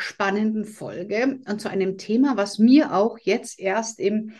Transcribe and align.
spannenden 0.00 0.64
Folge 0.64 1.40
und 1.46 1.60
zu 1.60 1.68
einem 1.68 1.98
Thema, 1.98 2.36
was 2.36 2.58
mir 2.58 2.94
auch 2.94 3.18
jetzt 3.18 3.58
erst 3.58 4.00
im 4.00 4.32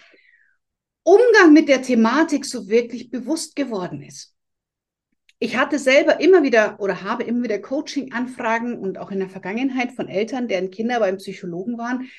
Umgang 1.02 1.52
mit 1.52 1.68
der 1.68 1.82
Thematik 1.82 2.44
so 2.44 2.68
wirklich 2.68 3.10
bewusst 3.10 3.56
geworden 3.56 4.02
ist. 4.02 4.34
Ich 5.38 5.56
hatte 5.56 5.78
selber 5.78 6.20
immer 6.20 6.42
wieder 6.42 6.80
oder 6.80 7.02
habe 7.02 7.22
immer 7.22 7.44
wieder 7.44 7.60
Coaching-Anfragen 7.60 8.76
und 8.78 8.98
auch 8.98 9.10
in 9.10 9.20
der 9.20 9.28
Vergangenheit 9.28 9.92
von 9.92 10.08
Eltern, 10.08 10.48
deren 10.48 10.70
Kinder 10.70 10.98
beim 10.98 11.18
Psychologen 11.18 11.78
waren, 11.78 12.10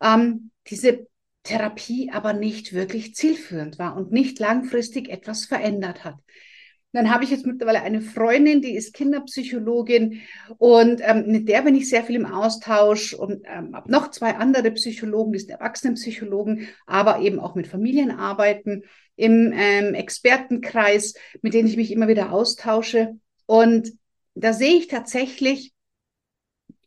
ähm, 0.00 0.50
diese 0.68 1.08
Therapie 1.42 2.10
aber 2.12 2.32
nicht 2.34 2.72
wirklich 2.72 3.14
zielführend 3.14 3.78
war 3.78 3.96
und 3.96 4.12
nicht 4.12 4.38
langfristig 4.38 5.08
etwas 5.08 5.44
verändert 5.44 6.04
hat. 6.04 6.16
Dann 6.92 7.10
habe 7.10 7.24
ich 7.24 7.30
jetzt 7.30 7.44
mittlerweile 7.44 7.82
eine 7.82 8.00
Freundin, 8.00 8.62
die 8.62 8.74
ist 8.74 8.94
Kinderpsychologin 8.94 10.22
und 10.56 11.02
ähm, 11.04 11.24
mit 11.26 11.48
der 11.48 11.62
bin 11.62 11.74
ich 11.74 11.88
sehr 11.88 12.02
viel 12.02 12.16
im 12.16 12.24
Austausch 12.24 13.12
und 13.12 13.42
ähm, 13.44 13.76
habe 13.76 13.90
noch 13.90 14.10
zwei 14.10 14.36
andere 14.36 14.70
Psychologen, 14.70 15.32
die 15.32 15.38
sind 15.38 15.50
Erwachsenenpsychologen, 15.50 16.68
aber 16.86 17.20
eben 17.20 17.40
auch 17.40 17.54
mit 17.54 17.66
Familien 17.66 18.10
arbeiten 18.10 18.84
im 19.16 19.52
ähm, 19.54 19.94
Expertenkreis, 19.94 21.14
mit 21.42 21.52
denen 21.52 21.68
ich 21.68 21.76
mich 21.76 21.92
immer 21.92 22.08
wieder 22.08 22.32
austausche. 22.32 23.18
Und 23.44 23.92
da 24.34 24.54
sehe 24.54 24.76
ich 24.76 24.86
tatsächlich 24.86 25.74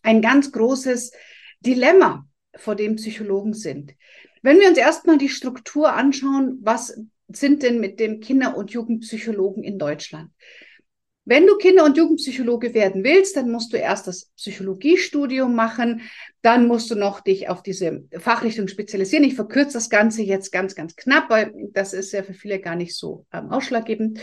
ein 0.01 0.21
ganz 0.21 0.51
großes 0.51 1.11
Dilemma, 1.59 2.25
vor 2.55 2.75
dem 2.75 2.95
Psychologen 2.95 3.53
sind. 3.53 3.93
Wenn 4.41 4.59
wir 4.59 4.67
uns 4.67 4.77
erstmal 4.77 5.17
die 5.17 5.29
Struktur 5.29 5.93
anschauen, 5.93 6.59
was 6.61 6.97
sind 7.35 7.63
denn 7.63 7.79
mit 7.79 7.99
dem 7.99 8.19
Kinder- 8.19 8.57
und 8.57 8.71
Jugendpsychologen 8.71 9.63
in 9.63 9.77
Deutschland? 9.77 10.31
Wenn 11.23 11.45
du 11.45 11.55
Kinder- 11.57 11.85
und 11.85 11.97
Jugendpsychologe 11.97 12.73
werden 12.73 13.03
willst, 13.03 13.37
dann 13.37 13.51
musst 13.51 13.71
du 13.73 13.77
erst 13.77 14.07
das 14.07 14.31
Psychologiestudium 14.37 15.53
machen, 15.53 16.01
dann 16.41 16.67
musst 16.67 16.89
du 16.89 16.95
noch 16.95 17.21
dich 17.21 17.47
auf 17.47 17.61
diese 17.61 18.03
Fachrichtung 18.17 18.67
spezialisieren. 18.67 19.23
Ich 19.23 19.35
verkürze 19.35 19.73
das 19.73 19.91
Ganze 19.91 20.23
jetzt 20.23 20.51
ganz, 20.51 20.73
ganz 20.73 20.95
knapp, 20.95 21.29
weil 21.29 21.53
das 21.73 21.93
ist 21.93 22.11
ja 22.11 22.23
für 22.23 22.33
viele 22.33 22.59
gar 22.59 22.75
nicht 22.75 22.95
so 22.95 23.25
ähm, 23.31 23.51
ausschlaggebend. 23.51 24.19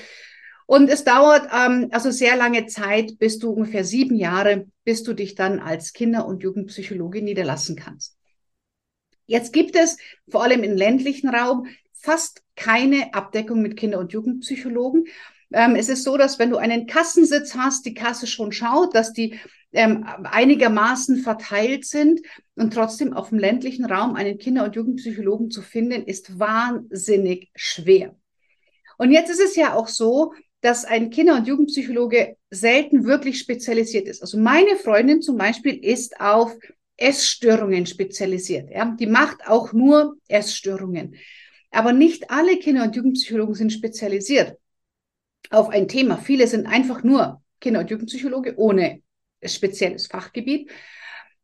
Und 0.67 0.91
es 0.91 1.05
dauert 1.05 1.49
ähm, 1.55 1.89
also 1.93 2.11
sehr 2.11 2.37
lange 2.37 2.67
Zeit, 2.67 3.19
bis 3.19 3.39
du 3.39 3.53
ungefähr 3.53 3.85
sieben 3.85 4.17
Jahre, 4.17 4.67
bis 4.85 5.05
du 5.05 5.15
dich 5.15 5.37
dann 5.37 5.61
als 5.61 5.93
Kinder- 5.93 6.27
und 6.27 6.43
Jugendpsychologe 6.43 7.23
niederlassen 7.23 7.77
kannst. 7.77 8.17
Jetzt 9.25 9.53
gibt 9.53 9.77
es 9.77 9.99
vor 10.29 10.43
allem 10.43 10.63
im 10.65 10.75
ländlichen 10.75 11.29
Raum 11.29 11.69
fast 12.01 12.43
keine 12.57 13.15
Abdeckung 13.15 13.63
mit 13.63 13.77
Kinder- 13.77 13.99
und 13.99 14.13
Jugendpsychologen. 14.13 15.07
Ähm, 15.53 15.77
es 15.77 15.89
ist 15.89 16.05
so, 16.05 16.17
dass 16.17 16.39
wenn 16.39 16.51
du 16.51 16.57
einen 16.57 16.87
Kassensitz 16.87 17.55
hast, 17.55 17.87
die 17.87 17.95
Kasse 17.95 18.27
schon 18.27 18.53
schaut, 18.53 18.95
dass 18.95 19.13
die 19.13 19.39
ähm, 19.73 20.05
einigermaßen 20.25 21.19
verteilt 21.19 21.85
sind 21.87 22.21
und 22.55 22.73
trotzdem 22.73 23.13
auf 23.13 23.31
dem 23.31 23.39
ländlichen 23.39 23.85
Raum 23.85 24.15
einen 24.15 24.39
Kinder- 24.39 24.65
und 24.65 24.77
Jugendpsychologen 24.77 25.51
zu 25.51 25.63
finden, 25.63 26.05
ist 26.05 26.39
wahnsinnig 26.39 27.51
schwer. 27.55 28.15
Und 28.97 29.13
jetzt 29.13 29.31
ist 29.31 29.41
es 29.41 29.57
ja 29.57 29.75
auch 29.75 29.89
so, 29.89 30.33
dass 30.61 30.85
ein 30.85 31.11
Kinder- 31.11 31.37
und 31.37 31.47
Jugendpsychologe 31.47 32.37
selten 32.51 33.05
wirklich 33.05 33.39
spezialisiert 33.39 34.09
ist. 34.09 34.23
Also 34.23 34.39
meine 34.39 34.77
Freundin 34.77 35.23
zum 35.23 35.37
Beispiel 35.37 35.77
ist 35.77 36.21
auf 36.21 36.57
Essstörungen 36.97 37.87
spezialisiert. 37.87 38.71
Ja? 38.71 38.97
Die 38.99 39.07
macht 39.07 39.47
auch 39.47 39.73
nur 39.73 40.17
Essstörungen. 40.27 41.15
Aber 41.71 41.93
nicht 41.93 42.31
alle 42.31 42.59
Kinder- 42.59 42.85
und 42.85 42.97
Jugendpsychologen 42.97 43.55
sind 43.55 43.73
spezialisiert 43.73 44.59
auf 45.51 45.69
ein 45.69 45.89
Thema. 45.89 46.17
Viele 46.17 46.47
sind 46.47 46.67
einfach 46.67 47.03
nur 47.03 47.43
Kinder- 47.61 47.81
und 47.81 47.91
Jugendpsychologe 47.91 48.55
ohne 48.57 49.03
spezielles 49.43 50.07
Fachgebiet. 50.07 50.71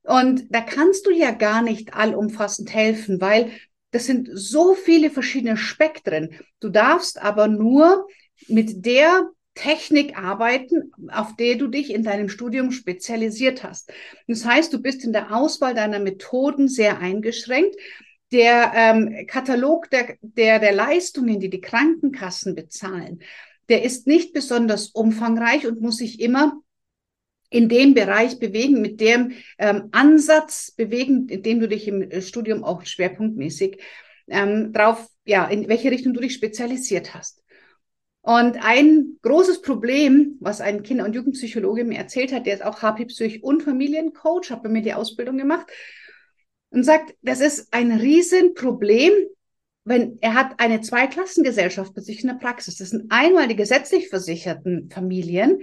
Und 0.02 0.44
da 0.50 0.60
kannst 0.60 1.06
du 1.06 1.10
ja 1.10 1.30
gar 1.30 1.62
nicht 1.62 1.94
allumfassend 1.94 2.72
helfen, 2.72 3.20
weil 3.20 3.50
das 3.90 4.06
sind 4.06 4.28
so 4.32 4.74
viele 4.74 5.10
verschiedene 5.10 5.56
Spektren. 5.56 6.36
Du 6.60 6.68
darfst 6.68 7.20
aber 7.20 7.48
nur 7.48 8.06
mit 8.48 8.84
der 8.84 9.30
Technik 9.54 10.18
arbeiten, 10.18 10.92
auf 11.12 11.36
der 11.36 11.54
du 11.56 11.68
dich 11.68 11.92
in 11.92 12.02
deinem 12.02 12.28
Studium 12.28 12.72
spezialisiert 12.72 13.62
hast. 13.62 13.92
Das 14.26 14.44
heißt, 14.44 14.72
du 14.72 14.82
bist 14.82 15.04
in 15.04 15.12
der 15.12 15.34
Auswahl 15.34 15.74
deiner 15.74 16.00
Methoden 16.00 16.68
sehr 16.68 16.98
eingeschränkt 16.98 17.76
der 18.34 18.72
ähm, 18.74 19.26
Katalog 19.28 19.88
der, 19.90 20.16
der, 20.20 20.58
der 20.58 20.72
Leistungen, 20.72 21.38
die 21.38 21.48
die 21.48 21.60
Krankenkassen 21.60 22.56
bezahlen, 22.56 23.22
der 23.68 23.84
ist 23.84 24.06
nicht 24.08 24.32
besonders 24.34 24.88
umfangreich 24.88 25.66
und 25.66 25.80
muss 25.80 25.98
sich 25.98 26.20
immer 26.20 26.60
in 27.48 27.68
dem 27.68 27.94
Bereich 27.94 28.40
bewegen, 28.40 28.80
mit 28.80 29.00
dem 29.00 29.32
ähm, 29.58 29.88
Ansatz 29.92 30.72
bewegen, 30.72 31.28
in 31.28 31.42
dem 31.44 31.60
du 31.60 31.68
dich 31.68 31.86
im 31.86 32.02
äh, 32.02 32.20
Studium 32.20 32.64
auch 32.64 32.84
schwerpunktmäßig 32.84 33.80
ähm, 34.26 34.72
drauf, 34.72 35.08
ja, 35.24 35.46
in 35.46 35.68
welche 35.68 35.92
Richtung 35.92 36.12
du 36.12 36.20
dich 36.20 36.34
spezialisiert 36.34 37.14
hast. 37.14 37.44
Und 38.22 38.56
ein 38.64 39.18
großes 39.22 39.62
Problem, 39.62 40.36
was 40.40 40.60
ein 40.60 40.82
Kinder- 40.82 41.04
und 41.04 41.14
Jugendpsychologe 41.14 41.84
mir 41.84 41.98
erzählt 41.98 42.32
hat, 42.32 42.46
der 42.46 42.54
ist 42.54 42.64
auch 42.64 42.82
HP 42.82 43.04
Psych 43.04 43.44
und 43.44 43.62
Familiencoach, 43.62 44.50
hat 44.50 44.62
bei 44.64 44.70
mir 44.70 44.82
die 44.82 44.94
Ausbildung 44.94 45.36
gemacht, 45.36 45.66
und 46.74 46.82
sagt, 46.82 47.14
das 47.22 47.40
ist 47.40 47.72
ein 47.72 47.92
Riesenproblem, 47.92 49.12
wenn 49.84 50.18
er 50.20 50.34
hat 50.34 50.58
eine 50.58 50.80
Zweiklassengesellschaft 50.80 51.94
bei 51.94 52.00
sich 52.00 52.22
in 52.22 52.28
der 52.28 52.34
Praxis. 52.34 52.76
Das 52.78 52.90
sind 52.90 53.10
einmal 53.10 53.48
die 53.48 53.56
gesetzlich 53.56 54.08
versicherten 54.08 54.90
Familien, 54.90 55.60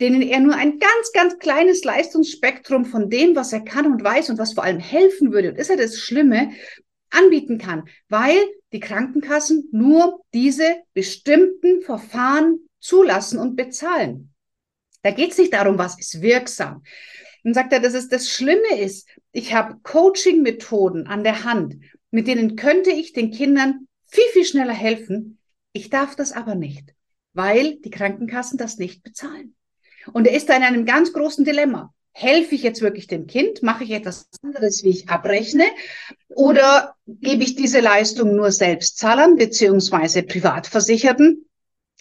denen 0.00 0.22
er 0.22 0.40
nur 0.40 0.54
ein 0.54 0.78
ganz, 0.78 1.12
ganz 1.12 1.38
kleines 1.38 1.84
Leistungsspektrum 1.84 2.84
von 2.84 3.10
dem, 3.10 3.34
was 3.34 3.52
er 3.52 3.60
kann 3.60 3.86
und 3.86 4.02
weiß 4.02 4.30
und 4.30 4.38
was 4.38 4.54
vor 4.54 4.64
allem 4.64 4.78
helfen 4.78 5.32
würde, 5.32 5.50
und 5.50 5.58
ist 5.58 5.70
ja 5.70 5.76
das 5.76 5.98
Schlimme, 5.98 6.52
anbieten 7.10 7.58
kann, 7.58 7.84
weil 8.08 8.36
die 8.72 8.80
Krankenkassen 8.80 9.68
nur 9.72 10.20
diese 10.34 10.76
bestimmten 10.92 11.82
Verfahren 11.82 12.68
zulassen 12.80 13.38
und 13.38 13.56
bezahlen. 13.56 14.32
Da 15.02 15.12
geht 15.12 15.32
es 15.32 15.38
nicht 15.38 15.52
darum, 15.52 15.78
was 15.78 15.98
ist 15.98 16.20
wirksam. 16.20 16.82
Dann 17.46 17.54
sagt 17.54 17.72
er, 17.72 17.78
dass 17.78 17.94
es 17.94 18.08
das 18.08 18.28
Schlimme 18.28 18.76
ist, 18.76 19.06
ich 19.30 19.54
habe 19.54 19.76
Coaching-Methoden 19.84 21.06
an 21.06 21.22
der 21.22 21.44
Hand, 21.44 21.76
mit 22.10 22.26
denen 22.26 22.56
könnte 22.56 22.90
ich 22.90 23.12
den 23.12 23.30
Kindern 23.30 23.86
viel, 24.04 24.24
viel 24.32 24.44
schneller 24.44 24.72
helfen. 24.72 25.38
Ich 25.72 25.88
darf 25.88 26.16
das 26.16 26.32
aber 26.32 26.56
nicht, 26.56 26.92
weil 27.34 27.76
die 27.76 27.90
Krankenkassen 27.90 28.58
das 28.58 28.78
nicht 28.78 29.04
bezahlen. 29.04 29.54
Und 30.12 30.26
er 30.26 30.34
ist 30.36 30.48
da 30.48 30.56
in 30.56 30.64
einem 30.64 30.86
ganz 30.86 31.12
großen 31.12 31.44
Dilemma. 31.44 31.94
Helfe 32.10 32.56
ich 32.56 32.64
jetzt 32.64 32.82
wirklich 32.82 33.06
dem 33.06 33.28
Kind? 33.28 33.62
Mache 33.62 33.84
ich 33.84 33.92
etwas 33.92 34.26
anderes, 34.42 34.82
wie 34.82 34.90
ich 34.90 35.08
abrechne? 35.08 35.66
Oder 36.26 36.96
gebe 37.06 37.44
ich 37.44 37.54
diese 37.54 37.78
Leistung 37.78 38.34
nur 38.34 38.50
Selbstzahlern 38.50 39.36
beziehungsweise 39.36 40.24
Privatversicherten? 40.24 41.45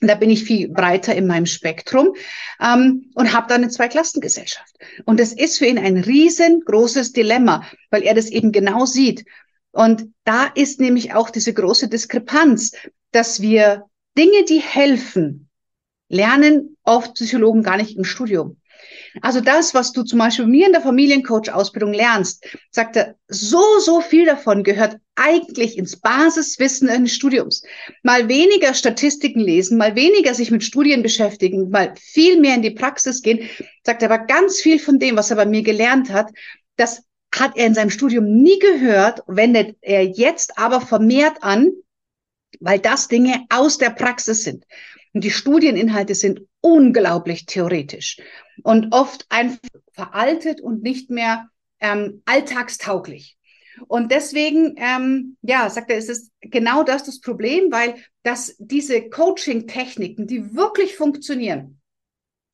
Da 0.02 0.16
bin 0.16 0.30
ich 0.30 0.44
viel 0.44 0.68
breiter 0.68 1.16
in 1.16 1.26
meinem 1.26 1.46
Spektrum 1.46 2.16
ähm, 2.62 3.12
und 3.16 3.34
habe 3.34 3.48
da 3.48 3.56
eine 3.56 3.70
Zweiklassengesellschaft. 3.70 4.76
Und 5.06 5.20
das 5.20 5.32
ist 5.32 5.58
für 5.58 5.66
ihn 5.66 5.78
ein 5.78 5.98
riesengroßes 5.98 7.14
Dilemma, 7.14 7.66
weil 7.92 8.04
er 8.04 8.14
das 8.14 8.30
eben 8.30 8.52
genau 8.52 8.86
sieht. 8.86 9.26
Und 9.72 10.12
da 10.26 10.46
ist 10.54 10.80
nämlich 10.80 11.14
auch 11.14 11.30
diese 11.30 11.54
große 11.54 11.88
Diskrepanz, 11.88 12.74
dass 13.12 13.42
wir 13.42 13.86
Dinge, 14.18 14.44
die 14.46 14.60
helfen, 14.60 15.50
lernen 16.10 16.78
oft 16.84 17.14
Psychologen 17.16 17.64
gar 17.64 17.78
nicht 17.78 17.98
im 17.98 18.04
Studium. 18.04 18.58
Also 19.22 19.42
das, 19.42 19.74
was 19.74 19.92
du 19.92 20.04
zum 20.04 20.20
Beispiel 20.20 20.46
mir 20.46 20.68
in 20.68 20.74
der 20.74 20.82
Familiencoach-Ausbildung 20.82 21.94
lernst, 21.94 22.46
sagt 22.72 22.96
er, 22.98 23.16
so, 23.28 23.62
so 23.80 24.02
viel 24.02 24.26
davon 24.26 24.64
gehört 24.64 24.98
eigentlich 25.16 25.78
ins 25.78 25.98
Basiswissen 26.00 26.90
eines 26.90 27.14
Studiums. 27.14 27.64
Mal 28.04 28.28
weniger 28.28 28.74
Statistiken 28.74 29.40
lesen, 29.40 29.78
mal 29.78 29.96
weniger 29.96 30.34
sich 30.34 30.52
mit 30.52 30.64
Studien 30.64 31.04
beschäftigen, 31.04 31.70
mal 31.70 31.94
viel 31.98 32.40
mehr 32.40 32.56
in 32.56 32.62
die 32.62 32.72
Praxis 32.72 33.22
gehen, 33.22 33.50
sagt 33.84 34.02
er 34.02 34.12
aber 34.12 34.26
ganz 34.26 34.62
viel 34.62 34.80
von 34.80 35.00
dem, 35.00 35.16
was 35.16 35.32
er 35.32 35.38
bei 35.38 35.46
mir 35.46 35.64
gelernt 35.64 36.12
hat, 36.12 36.28
das 36.76 37.04
hat 37.34 37.58
er 37.58 37.68
in 37.68 37.74
seinem 37.74 37.90
Studium 37.90 38.26
nie 38.26 38.60
gehört, 38.60 39.22
wendet 39.28 39.78
er 39.82 40.04
jetzt 40.04 40.58
aber 40.58 40.82
vermehrt 40.82 41.38
an, 41.42 41.72
weil 42.60 42.80
das 42.80 43.08
Dinge 43.08 43.46
aus 43.50 43.78
der 43.78 43.90
Praxis 43.90 44.44
sind. 44.44 44.66
Und 45.14 45.24
die 45.24 45.32
Studieninhalte 45.32 46.16
sind 46.16 46.42
unglaublich 46.62 47.46
theoretisch 47.46 48.18
und 48.64 48.92
oft 48.92 49.26
einfach 49.30 49.60
veraltet 49.94 50.62
und 50.62 50.84
nicht 50.84 51.10
mehr 51.10 51.50
ähm, 51.80 52.22
alltagstauglich. 52.26 53.35
Und 53.88 54.12
deswegen, 54.12 54.76
ähm, 54.78 55.38
ja, 55.42 55.70
sagt 55.70 55.90
er, 55.90 55.98
ist 55.98 56.10
es 56.10 56.32
genau 56.42 56.84
das 56.84 57.04
das 57.04 57.20
Problem, 57.20 57.72
weil 57.72 57.96
dass 58.24 58.56
diese 58.58 59.10
Coaching-Techniken, 59.10 60.28
die 60.28 60.56
wirklich 60.56 60.96
funktionieren, 60.96 61.80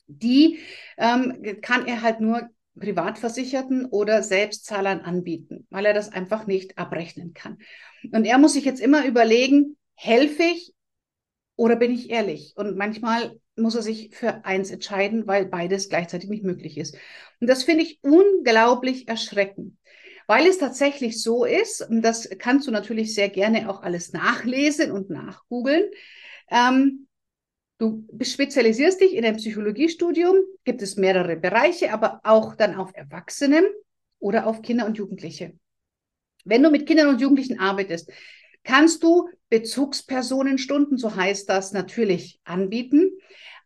die 0.08 0.60
ähm, 0.98 1.58
kann 1.62 1.88
er 1.88 2.02
halt 2.02 2.20
nur 2.20 2.50
Privatversicherten 2.80 3.86
oder 3.86 4.24
Selbstzahlern 4.24 5.02
anbieten, 5.02 5.68
weil 5.70 5.86
er 5.86 5.94
das 5.94 6.12
einfach 6.12 6.48
nicht 6.48 6.78
abrechnen 6.78 7.34
kann. 7.34 7.58
Und 8.12 8.26
er 8.26 8.38
muss 8.38 8.54
sich 8.54 8.66
jetzt 8.66 8.82
immer 8.82 9.06
überlegen, 9.06 9.78
helfe 9.96 10.44
ich 10.44 10.74
oder 11.56 11.76
bin 11.76 11.92
ich 11.92 12.10
ehrlich? 12.10 12.54
Und 12.56 12.78
manchmal 12.78 13.40
muss 13.56 13.76
er 13.76 13.82
sich 13.82 14.16
für 14.16 14.46
eins 14.46 14.72
entscheiden, 14.72 15.28
weil 15.28 15.46
beides 15.46 15.90
gleichzeitig 15.90 16.30
nicht 16.30 16.44
möglich 16.44 16.78
ist. 16.78 16.98
Und 17.40 17.48
das 17.48 17.64
finde 17.64 17.84
ich 17.84 18.00
unglaublich 18.02 19.08
erschreckend, 19.08 19.78
weil 20.32 20.48
es 20.48 20.60
tatsächlich 20.60 21.22
so 21.22 21.44
ist, 21.44 21.82
und 21.82 22.04
das 22.04 22.30
kannst 22.40 22.66
du 22.66 22.72
natürlich 22.72 23.14
sehr 23.14 23.28
gerne 23.28 23.70
auch 23.70 23.82
alles 23.82 24.14
nachlesen 24.14 24.90
und 24.90 25.10
nachgoogeln. 25.10 25.92
Ähm, 26.50 27.08
du 27.80 28.08
spezialisierst 28.22 29.02
dich 29.02 29.14
in 29.14 29.26
einem 29.26 29.36
Psychologiestudium, 29.36 30.38
gibt 30.64 30.82
es 30.84 30.96
mehrere 30.96 31.36
Bereiche, 31.36 31.92
aber 31.92 32.22
auch 32.24 32.56
dann 32.56 32.76
auf 32.76 32.92
Erwachsenen 32.94 33.66
oder 34.20 34.48
auf 34.48 34.62
Kinder 34.62 34.86
und 34.86 34.98
Jugendliche. 34.98 35.52
Wenn 36.46 36.64
du 36.64 36.72
mit 36.72 36.88
Kindern 36.88 37.10
und 37.10 37.20
Jugendlichen 37.20 37.60
arbeitest, 37.60 38.10
kannst 38.64 39.04
du 39.04 39.28
Bezugspersonenstunden, 39.50 40.98
so 40.98 41.14
heißt 41.14 41.50
das, 41.50 41.74
natürlich 41.74 42.40
anbieten. 42.46 43.12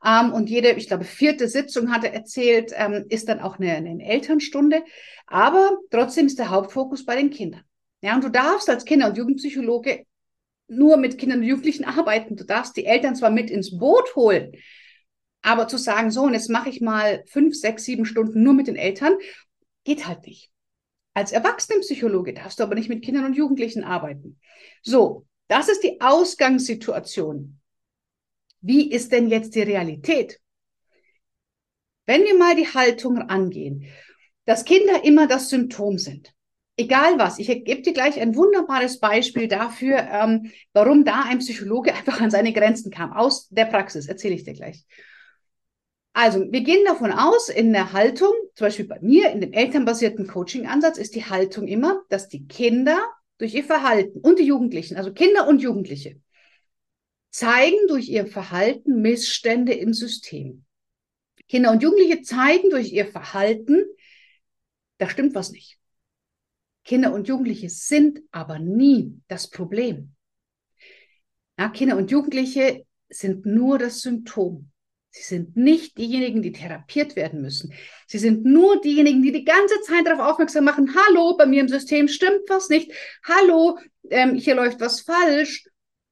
Ähm, 0.04 0.34
und 0.34 0.50
jede, 0.50 0.72
ich 0.72 0.88
glaube, 0.88 1.04
vierte 1.04 1.48
Sitzung 1.48 1.92
hat 1.92 2.04
er 2.04 2.14
erzählt, 2.14 2.72
ähm, 2.76 3.06
ist 3.10 3.30
dann 3.30 3.40
auch 3.40 3.60
eine, 3.60 3.76
eine 3.76 4.06
Elternstunde. 4.06 4.84
Aber 5.28 5.78
trotzdem 5.92 6.28
ist 6.28 6.40
der 6.40 6.50
Hauptfokus 6.50 7.06
bei 7.06 7.16
den 7.16 7.30
Kindern. 7.30 7.64
Ja, 8.02 8.16
und 8.16 8.24
du 8.24 8.30
darfst 8.30 8.70
als 8.70 8.86
Kinder- 8.86 9.08
und 9.08 9.18
Jugendpsychologe 9.18 10.06
nur 10.68 10.98
mit 10.98 11.18
Kindern 11.18 11.40
und 11.40 11.46
Jugendlichen 11.46 11.86
arbeiten. 11.86 12.36
Du 12.36 12.46
darfst 12.46 12.76
die 12.78 12.86
Eltern 12.86 13.16
zwar 13.16 13.32
mit 13.32 13.50
ins 13.50 13.78
Boot 13.78 14.16
holen, 14.16 14.54
aber 15.42 15.68
zu 15.68 15.78
sagen, 15.78 16.12
so, 16.12 16.24
und 16.24 16.34
jetzt 16.34 16.50
mache 16.50 16.70
ich 16.70 16.82
mal 16.82 17.24
fünf, 17.28 17.56
sechs, 17.56 17.84
sieben 17.86 18.06
Stunden 18.06 18.44
nur 18.44 18.54
mit 18.54 18.68
den 18.68 18.76
Eltern, 18.76 19.16
geht 19.84 20.08
halt 20.08 20.26
nicht. 20.26 20.52
Als 21.14 21.32
Erwachsenenpsychologe 21.32 22.34
darfst 22.34 22.60
du 22.60 22.64
aber 22.64 22.76
nicht 22.76 22.90
mit 22.90 23.04
Kindern 23.04 23.26
und 23.26 23.38
Jugendlichen 23.38 23.84
arbeiten. 23.84 24.40
So, 24.84 25.26
das 25.48 25.70
ist 25.70 25.82
die 25.82 26.02
Ausgangssituation. 26.02 27.60
Wie 28.66 28.92
ist 28.92 29.12
denn 29.12 29.28
jetzt 29.28 29.54
die 29.54 29.62
Realität? 29.62 30.40
Wenn 32.08 32.24
wir 32.24 32.36
mal 32.36 32.56
die 32.56 32.68
Haltung 32.68 33.20
angehen, 33.20 33.86
dass 34.46 34.66
Kinder 34.66 35.04
immer 35.04 35.28
das 35.28 35.50
Symptom 35.50 36.00
sind. 36.00 36.34
Egal 36.76 37.20
was, 37.20 37.38
ich 37.38 37.48
gebe 37.48 37.84
dir 37.84 37.94
gleich 37.94 38.20
ein 38.20 38.36
wunderbares 38.36 39.00
Beispiel 39.00 39.48
dafür, 39.48 39.98
ähm, 40.12 40.52
warum 40.74 41.06
da 41.06 41.26
ein 41.28 41.40
Psychologe 41.40 41.94
einfach 41.96 42.20
an 42.22 42.32
seine 42.32 42.54
Grenzen 42.54 42.92
kam. 42.92 43.14
Aus 43.14 43.50
der 43.50 43.66
Praxis 43.66 44.08
erzähle 44.08 44.34
ich 44.34 44.44
dir 44.44 44.54
gleich. 44.54 44.84
Also, 46.14 46.52
wir 46.52 46.62
gehen 46.62 46.86
davon 46.86 47.12
aus, 47.12 47.50
in 47.50 47.72
der 47.72 47.94
Haltung, 47.94 48.34
zum 48.56 48.66
Beispiel 48.66 48.88
bei 48.88 49.00
mir, 49.02 49.32
in 49.32 49.42
dem 49.42 49.54
elternbasierten 49.54 50.26
Coaching-Ansatz, 50.26 50.98
ist 50.98 51.14
die 51.14 51.26
Haltung 51.26 51.68
immer, 51.68 52.02
dass 52.10 52.30
die 52.30 52.48
Kinder 52.48 52.98
durch 53.38 53.54
ihr 53.54 53.66
Verhalten 53.66 54.22
und 54.22 54.40
die 54.40 54.46
Jugendlichen, 54.46 54.98
also 54.98 55.14
Kinder 55.14 55.48
und 55.48 55.62
Jugendliche, 55.62 56.20
zeigen 57.36 57.88
durch 57.90 58.08
ihr 58.08 58.28
Verhalten 58.28 59.02
Missstände 59.02 59.74
im 59.74 59.94
System. 59.94 60.64
Kinder 61.50 61.72
und 61.72 61.84
Jugendliche 61.84 62.22
zeigen 62.22 62.70
durch 62.70 62.94
ihr 62.94 63.06
Verhalten, 63.06 63.84
da 65.00 65.10
stimmt 65.10 65.36
was 65.36 65.52
nicht. 65.52 65.78
Kinder 66.86 67.14
und 67.14 67.28
Jugendliche 67.28 67.70
sind 67.70 68.22
aber 68.32 68.58
nie 68.60 69.20
das 69.28 69.50
Problem. 69.50 70.16
Ja, 71.60 71.68
Kinder 71.68 71.98
und 71.98 72.10
Jugendliche 72.10 72.86
sind 73.10 73.46
nur 73.46 73.80
das 73.80 74.00
Symptom. 74.00 74.72
Sie 75.10 75.24
sind 75.24 75.58
nicht 75.58 75.98
diejenigen, 75.98 76.42
die 76.42 76.54
therapiert 76.54 77.18
werden 77.18 77.42
müssen. 77.42 77.74
Sie 78.08 78.18
sind 78.18 78.46
nur 78.46 78.80
diejenigen, 78.80 79.22
die 79.22 79.34
die 79.34 79.46
ganze 79.46 79.82
Zeit 79.82 80.06
darauf 80.06 80.22
aufmerksam 80.22 80.64
machen, 80.64 80.96
hallo, 80.96 81.36
bei 81.36 81.46
mir 81.46 81.60
im 81.60 81.68
System 81.68 82.08
stimmt 82.08 82.48
was 82.48 82.70
nicht, 82.70 82.94
hallo, 83.24 83.78
ähm, 84.10 84.36
hier 84.36 84.56
läuft 84.56 84.80
was 84.80 85.02
falsch. 85.02 85.66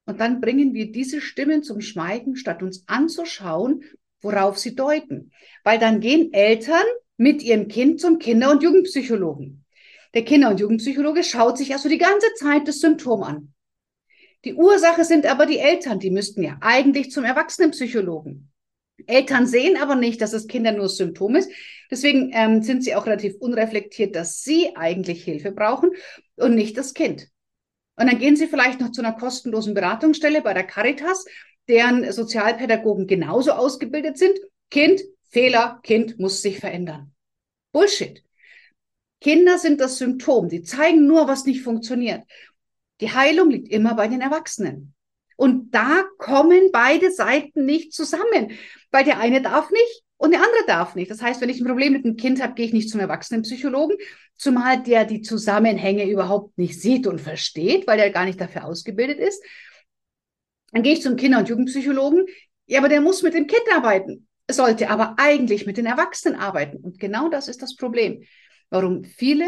Und 0.05 0.19
dann 0.19 0.41
bringen 0.41 0.73
wir 0.73 0.91
diese 0.91 1.21
Stimmen 1.21 1.63
zum 1.63 1.81
Schweigen, 1.81 2.35
statt 2.35 2.61
uns 2.61 2.83
anzuschauen, 2.88 3.83
worauf 4.21 4.57
sie 4.57 4.75
deuten. 4.75 5.31
Weil 5.63 5.79
dann 5.79 6.00
gehen 6.00 6.33
Eltern 6.33 6.83
mit 7.17 7.41
ihrem 7.41 7.67
Kind 7.67 8.01
zum 8.01 8.19
Kinder- 8.19 8.51
und 8.51 8.63
Jugendpsychologen. 8.63 9.63
Der 10.13 10.25
Kinder- 10.25 10.50
und 10.50 10.59
Jugendpsychologe 10.59 11.23
schaut 11.23 11.57
sich 11.57 11.73
also 11.73 11.89
die 11.89 11.97
ganze 11.97 12.27
Zeit 12.35 12.67
das 12.67 12.79
Symptom 12.79 13.23
an. 13.23 13.53
Die 14.45 14.53
Ursache 14.53 15.05
sind 15.05 15.25
aber 15.25 15.45
die 15.45 15.59
Eltern, 15.59 16.00
die 16.00 16.11
müssten 16.11 16.44
ja 16.44 16.57
eigentlich 16.59 17.11
zum 17.11 17.23
Erwachsenenpsychologen. 17.23 18.51
Eltern 19.07 19.47
sehen 19.47 19.77
aber 19.77 19.95
nicht, 19.95 20.21
dass 20.21 20.33
es 20.33 20.47
Kinder 20.47 20.71
nur 20.71 20.89
Symptom 20.89 21.35
ist. 21.35 21.50
Deswegen 21.89 22.31
ähm, 22.33 22.61
sind 22.61 22.83
sie 22.83 22.95
auch 22.95 23.05
relativ 23.05 23.35
unreflektiert, 23.39 24.15
dass 24.15 24.44
sie 24.44 24.75
eigentlich 24.75 25.23
Hilfe 25.23 25.51
brauchen 25.51 25.91
und 26.35 26.55
nicht 26.55 26.77
das 26.77 26.94
Kind. 26.94 27.29
Und 27.95 28.07
dann 28.07 28.18
gehen 28.18 28.36
Sie 28.36 28.48
vielleicht 28.48 28.80
noch 28.80 28.92
zu 28.92 29.01
einer 29.01 29.13
kostenlosen 29.13 29.74
Beratungsstelle 29.74 30.42
bei 30.42 30.54
der 30.54 30.63
Caritas, 30.63 31.25
deren 31.68 32.12
Sozialpädagogen 32.12 33.07
genauso 33.07 33.51
ausgebildet 33.51 34.18
sind. 34.18 34.38
Kind, 34.69 35.01
Fehler, 35.30 35.80
Kind 35.84 36.19
muss 36.19 36.42
sich 36.42 36.60
verändern. 36.60 37.13
Bullshit. 37.72 38.24
Kinder 39.22 39.57
sind 39.57 39.80
das 39.80 39.98
Symptom. 39.98 40.50
Die 40.50 40.63
zeigen 40.63 41.07
nur, 41.07 41.28
was 41.28 41.45
nicht 41.45 41.62
funktioniert. 41.62 42.24
Die 43.00 43.12
Heilung 43.12 43.50
liegt 43.50 43.69
immer 43.69 43.96
bei 43.96 44.07
den 44.07 44.22
Erwachsenen. 44.22 44.94
Und 45.38 45.72
da 45.72 46.04
kommen 46.18 46.69
beide 46.72 47.12
Seiten 47.12 47.66
nicht 47.66 47.94
zusammen, 47.94 48.51
weil 48.92 49.04
der 49.04 49.19
eine 49.19 49.42
darf 49.42 49.72
nicht 49.72 50.04
und 50.24 50.31
der 50.31 50.40
andere 50.40 50.64
darf 50.68 50.96
nicht. 50.96 51.12
Das 51.12 51.22
heißt, 51.22 51.42
wenn 51.42 51.50
ich 51.50 51.60
ein 51.60 51.68
Problem 51.68 51.92
mit 51.92 52.06
einem 52.06 52.16
Kind 52.16 52.42
habe, 52.42 52.54
gehe 52.54 52.66
ich 52.66 52.72
nicht 52.72 52.90
zum 52.90 53.02
Erwachsenenpsychologen, 53.02 53.98
zumal 54.38 54.81
der 54.81 55.04
die 55.04 55.22
Zusammenhänge 55.22 56.10
überhaupt 56.10 56.58
nicht 56.58 56.80
sieht 56.80 57.08
und 57.08 57.20
versteht, 57.20 57.88
weil 57.88 57.98
der 57.98 58.10
gar 58.10 58.24
nicht 58.24 58.40
dafür 58.40 58.64
ausgebildet 58.64 59.20
ist. 59.20 59.44
Dann 60.72 60.81
gehe 60.81 60.94
ich 60.94 61.02
zum 61.02 61.18
Kinder- 61.18 61.40
und 61.40 61.50
Jugendpsychologen. 61.50 62.25
Ja, 62.68 62.80
aber 62.80 62.88
der 62.88 63.02
muss 63.02 63.22
mit 63.22 63.34
dem 63.34 63.48
Kind 63.48 63.64
arbeiten, 63.75 64.30
sollte 64.50 64.90
aber 64.90 65.16
eigentlich 65.18 65.66
mit 65.66 65.75
den 65.75 65.88
Erwachsenen 65.88 66.40
arbeiten. 66.40 66.78
Und 66.78 67.00
genau 67.00 67.28
das 67.28 67.50
ist 67.50 67.62
das 67.62 67.75
Problem, 67.75 68.24
warum 68.70 69.04
viele 69.04 69.48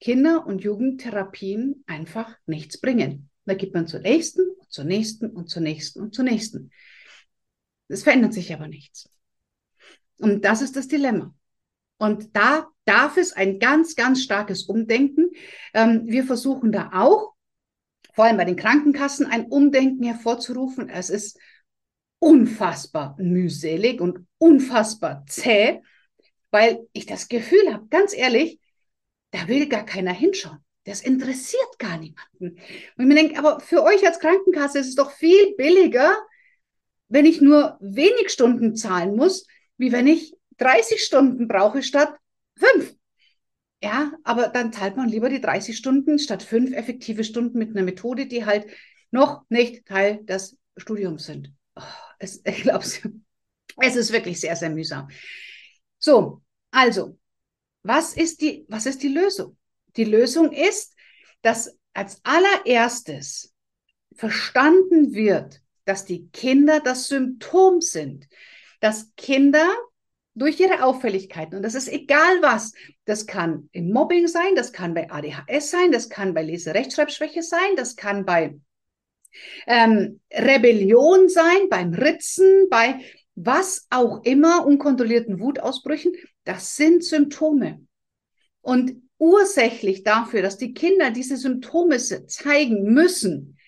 Kinder- 0.00 0.44
und 0.44 0.64
Jugendtherapien 0.64 1.84
einfach 1.86 2.36
nichts 2.46 2.80
bringen. 2.80 3.30
Da 3.44 3.54
geht 3.54 3.74
man 3.74 3.86
zur 3.86 4.00
nächsten, 4.00 4.42
zur 4.68 4.86
nächsten 4.86 5.30
und 5.30 5.50
zur 5.50 5.62
nächsten 5.62 6.00
und 6.00 6.16
zur 6.16 6.24
nächsten. 6.24 6.72
Es 7.86 8.02
verändert 8.02 8.32
sich 8.34 8.52
aber 8.52 8.66
nichts. 8.66 9.08
Und 10.22 10.44
das 10.44 10.62
ist 10.62 10.76
das 10.76 10.86
Dilemma. 10.86 11.34
Und 11.98 12.36
da 12.36 12.68
darf 12.84 13.16
es 13.16 13.32
ein 13.32 13.58
ganz, 13.58 13.96
ganz 13.96 14.22
starkes 14.22 14.64
Umdenken. 14.64 15.30
Ähm, 15.74 16.02
wir 16.06 16.24
versuchen 16.24 16.70
da 16.70 16.90
auch, 16.94 17.34
vor 18.14 18.26
allem 18.26 18.36
bei 18.36 18.44
den 18.44 18.56
Krankenkassen, 18.56 19.26
ein 19.26 19.46
Umdenken 19.46 20.04
hervorzurufen. 20.04 20.88
Es 20.88 21.10
ist 21.10 21.38
unfassbar 22.20 23.16
mühselig 23.18 24.00
und 24.00 24.26
unfassbar 24.38 25.24
zäh, 25.26 25.80
weil 26.52 26.86
ich 26.92 27.06
das 27.06 27.28
Gefühl 27.28 27.72
habe, 27.72 27.88
ganz 27.88 28.14
ehrlich, 28.14 28.60
da 29.32 29.48
will 29.48 29.68
gar 29.68 29.84
keiner 29.84 30.12
hinschauen. 30.12 30.58
Das 30.84 31.00
interessiert 31.00 31.78
gar 31.78 31.98
niemanden. 31.98 32.60
Und 32.60 32.60
ich 32.98 33.06
mir 33.06 33.14
denke, 33.14 33.38
aber 33.38 33.58
für 33.58 33.82
euch 33.82 34.06
als 34.06 34.20
Krankenkasse 34.20 34.78
ist 34.78 34.88
es 34.88 34.94
doch 34.94 35.10
viel 35.10 35.56
billiger, 35.56 36.16
wenn 37.08 37.26
ich 37.26 37.40
nur 37.40 37.76
wenig 37.80 38.30
Stunden 38.30 38.76
zahlen 38.76 39.16
muss, 39.16 39.46
wie 39.82 39.90
wenn 39.90 40.06
ich 40.06 40.36
30 40.58 41.02
Stunden 41.02 41.48
brauche 41.48 41.82
statt 41.82 42.16
fünf. 42.56 42.94
Ja, 43.82 44.12
aber 44.22 44.46
dann 44.46 44.72
zahlt 44.72 44.96
man 44.96 45.08
lieber 45.08 45.28
die 45.28 45.40
30 45.40 45.76
Stunden 45.76 46.20
statt 46.20 46.44
fünf 46.44 46.72
effektive 46.72 47.24
Stunden 47.24 47.58
mit 47.58 47.70
einer 47.70 47.82
Methode, 47.82 48.26
die 48.26 48.46
halt 48.46 48.66
noch 49.10 49.42
nicht 49.48 49.84
Teil 49.86 50.22
des 50.22 50.56
Studiums 50.76 51.24
sind. 51.24 51.52
Oh, 51.74 51.82
es, 52.20 52.42
ich 52.44 52.62
glaube, 52.62 52.84
es 52.84 53.96
ist 53.96 54.12
wirklich 54.12 54.38
sehr, 54.38 54.54
sehr 54.54 54.70
mühsam. 54.70 55.08
So, 55.98 56.42
also, 56.70 57.18
was 57.82 58.16
ist 58.16 58.40
die, 58.40 58.64
was 58.68 58.86
ist 58.86 59.02
die 59.02 59.08
Lösung? 59.08 59.56
Die 59.96 60.04
Lösung 60.04 60.52
ist, 60.52 60.94
dass 61.42 61.76
als 61.92 62.20
allererstes 62.22 63.52
verstanden 64.14 65.12
wird, 65.12 65.60
dass 65.86 66.04
die 66.04 66.28
Kinder 66.28 66.78
das 66.78 67.08
Symptom 67.08 67.80
sind, 67.80 68.28
dass 68.82 69.14
Kinder 69.16 69.64
durch 70.34 70.58
ihre 70.58 70.82
Auffälligkeiten, 70.82 71.56
und 71.56 71.62
das 71.62 71.74
ist 71.74 71.88
egal 71.88 72.42
was, 72.42 72.72
das 73.04 73.26
kann 73.26 73.68
im 73.72 73.92
Mobbing 73.92 74.26
sein, 74.26 74.56
das 74.56 74.72
kann 74.72 74.92
bei 74.92 75.08
ADHS 75.08 75.70
sein, 75.70 75.92
das 75.92 76.08
kann 76.08 76.34
bei 76.34 76.42
Leserechtschreibschwäche 76.42 77.42
sein, 77.42 77.76
das 77.76 77.94
kann 77.94 78.24
bei 78.24 78.58
ähm, 79.66 80.20
Rebellion 80.32 81.28
sein, 81.28 81.68
beim 81.70 81.94
Ritzen, 81.94 82.66
bei 82.70 83.00
was 83.36 83.86
auch 83.90 84.24
immer, 84.24 84.66
unkontrollierten 84.66 85.38
Wutausbrüchen, 85.38 86.14
das 86.44 86.74
sind 86.74 87.04
Symptome. 87.04 87.86
Und 88.62 89.00
ursächlich 89.18 90.02
dafür, 90.02 90.42
dass 90.42 90.58
die 90.58 90.74
Kinder 90.74 91.12
diese 91.12 91.36
Symptome 91.36 91.98
zeigen 91.98 92.92
müssen, 92.92 93.58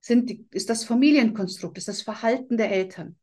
sind 0.00 0.52
ist 0.52 0.68
das 0.68 0.84
Familienkonstrukt, 0.84 1.78
ist 1.78 1.88
das 1.88 2.02
Verhalten 2.02 2.58
der 2.58 2.70
Eltern. 2.70 3.16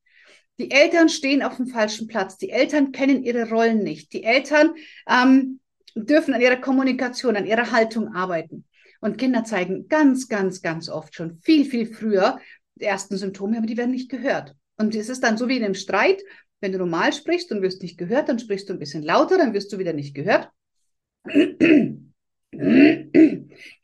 Die 0.57 0.71
Eltern 0.71 1.09
stehen 1.09 1.43
auf 1.43 1.57
dem 1.57 1.67
falschen 1.67 2.07
Platz. 2.07 2.38
Die 2.38 2.50
Eltern 2.50 2.91
kennen 2.91 3.24
ihre 3.24 3.50
Rollen 3.50 3.83
nicht. 3.83 4.13
Die 4.13 4.24
Eltern 4.24 4.74
ähm, 5.09 5.59
dürfen 5.95 6.33
an 6.33 6.41
ihrer 6.41 6.55
Kommunikation, 6.57 7.35
an 7.35 7.45
ihrer 7.45 7.71
Haltung 7.71 8.13
arbeiten. 8.13 8.65
Und 9.01 9.17
Kinder 9.17 9.43
zeigen 9.43 9.88
ganz, 9.88 10.27
ganz, 10.27 10.62
ganz 10.62 10.89
oft 10.89 11.13
schon 11.13 11.39
viel, 11.41 11.65
viel 11.65 11.85
früher 11.93 12.39
die 12.75 12.85
ersten 12.85 13.17
Symptome, 13.17 13.57
aber 13.57 13.67
die 13.67 13.77
werden 13.77 13.91
nicht 13.91 14.09
gehört. 14.09 14.55
Und 14.77 14.95
es 14.95 15.09
ist 15.09 15.24
dann 15.24 15.38
so 15.38 15.47
wie 15.47 15.57
in 15.57 15.63
einem 15.63 15.75
Streit, 15.75 16.21
wenn 16.59 16.71
du 16.71 16.77
normal 16.77 17.13
sprichst 17.13 17.51
und 17.51 17.62
wirst 17.62 17.81
nicht 17.81 17.97
gehört, 17.97 18.29
dann 18.29 18.39
sprichst 18.39 18.69
du 18.69 18.74
ein 18.74 18.79
bisschen 18.79 19.03
lauter, 19.03 19.38
dann 19.38 19.53
wirst 19.53 19.71
du 19.71 19.77
wieder 19.77 19.93
nicht 19.93 20.15
gehört. 20.15 20.50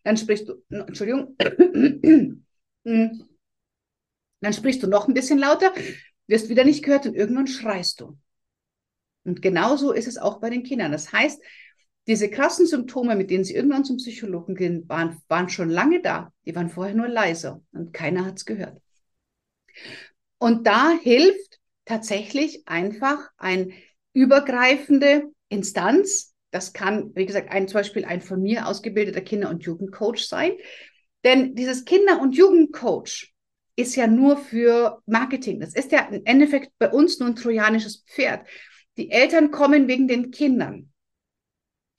Dann 0.03 0.17
sprichst 0.17 0.49
du, 0.49 0.63
Entschuldigung, 0.69 1.35
dann 2.83 4.53
sprichst 4.53 4.83
du 4.83 4.87
noch 4.87 5.07
ein 5.07 5.13
bisschen 5.13 5.37
lauter, 5.39 5.73
wirst 6.31 6.50
wieder 6.50 6.63
nicht 6.63 6.83
gehört 6.83 7.05
und 7.05 7.15
irgendwann 7.15 7.47
schreist 7.47 8.00
du. 8.00 8.17
Und 9.23 9.41
genauso 9.41 9.91
ist 9.91 10.07
es 10.07 10.17
auch 10.17 10.39
bei 10.39 10.50
den 10.50 10.63
Kindern. 10.63 10.91
Das 10.91 11.11
heißt, 11.11 11.39
diese 12.07 12.29
krassen 12.29 12.65
Symptome, 12.65 13.15
mit 13.15 13.29
denen 13.29 13.43
sie 13.43 13.53
irgendwann 13.53 13.85
zum 13.85 13.97
Psychologen 13.97 14.55
gehen, 14.55 14.89
waren, 14.89 15.21
waren 15.27 15.50
schon 15.50 15.69
lange 15.69 16.01
da. 16.01 16.33
Die 16.45 16.55
waren 16.55 16.69
vorher 16.69 16.95
nur 16.95 17.07
leiser 17.07 17.61
und 17.73 17.93
keiner 17.93 18.25
hat 18.25 18.38
es 18.38 18.45
gehört. 18.45 18.81
Und 20.39 20.65
da 20.65 20.97
hilft 21.03 21.59
tatsächlich 21.85 22.67
einfach 22.67 23.29
eine 23.38 23.71
übergreifende 24.13 25.31
Instanz. 25.50 26.33
Das 26.50 26.73
kann, 26.73 27.11
wie 27.13 27.25
gesagt, 27.25 27.51
ein, 27.51 27.67
zum 27.67 27.75
Beispiel 27.75 28.05
ein 28.05 28.21
von 28.21 28.41
mir 28.41 28.67
ausgebildeter 28.67 29.21
Kinder- 29.21 29.50
und 29.50 29.63
Jugendcoach 29.63 30.25
sein. 30.27 30.53
Denn 31.23 31.55
dieses 31.55 31.85
Kinder- 31.85 32.19
und 32.19 32.35
Jugendcoach 32.35 33.31
ist 33.75 33.95
ja 33.95 34.07
nur 34.07 34.37
für 34.37 35.01
Marketing. 35.05 35.59
Das 35.59 35.73
ist 35.73 35.91
ja 35.91 36.01
im 36.01 36.21
Endeffekt 36.25 36.71
bei 36.77 36.89
uns 36.89 37.19
nur 37.19 37.29
ein 37.29 37.35
trojanisches 37.35 38.03
Pferd. 38.07 38.47
Die 38.97 39.11
Eltern 39.11 39.51
kommen 39.51 39.87
wegen 39.87 40.07
den 40.07 40.31
Kindern. 40.31 40.91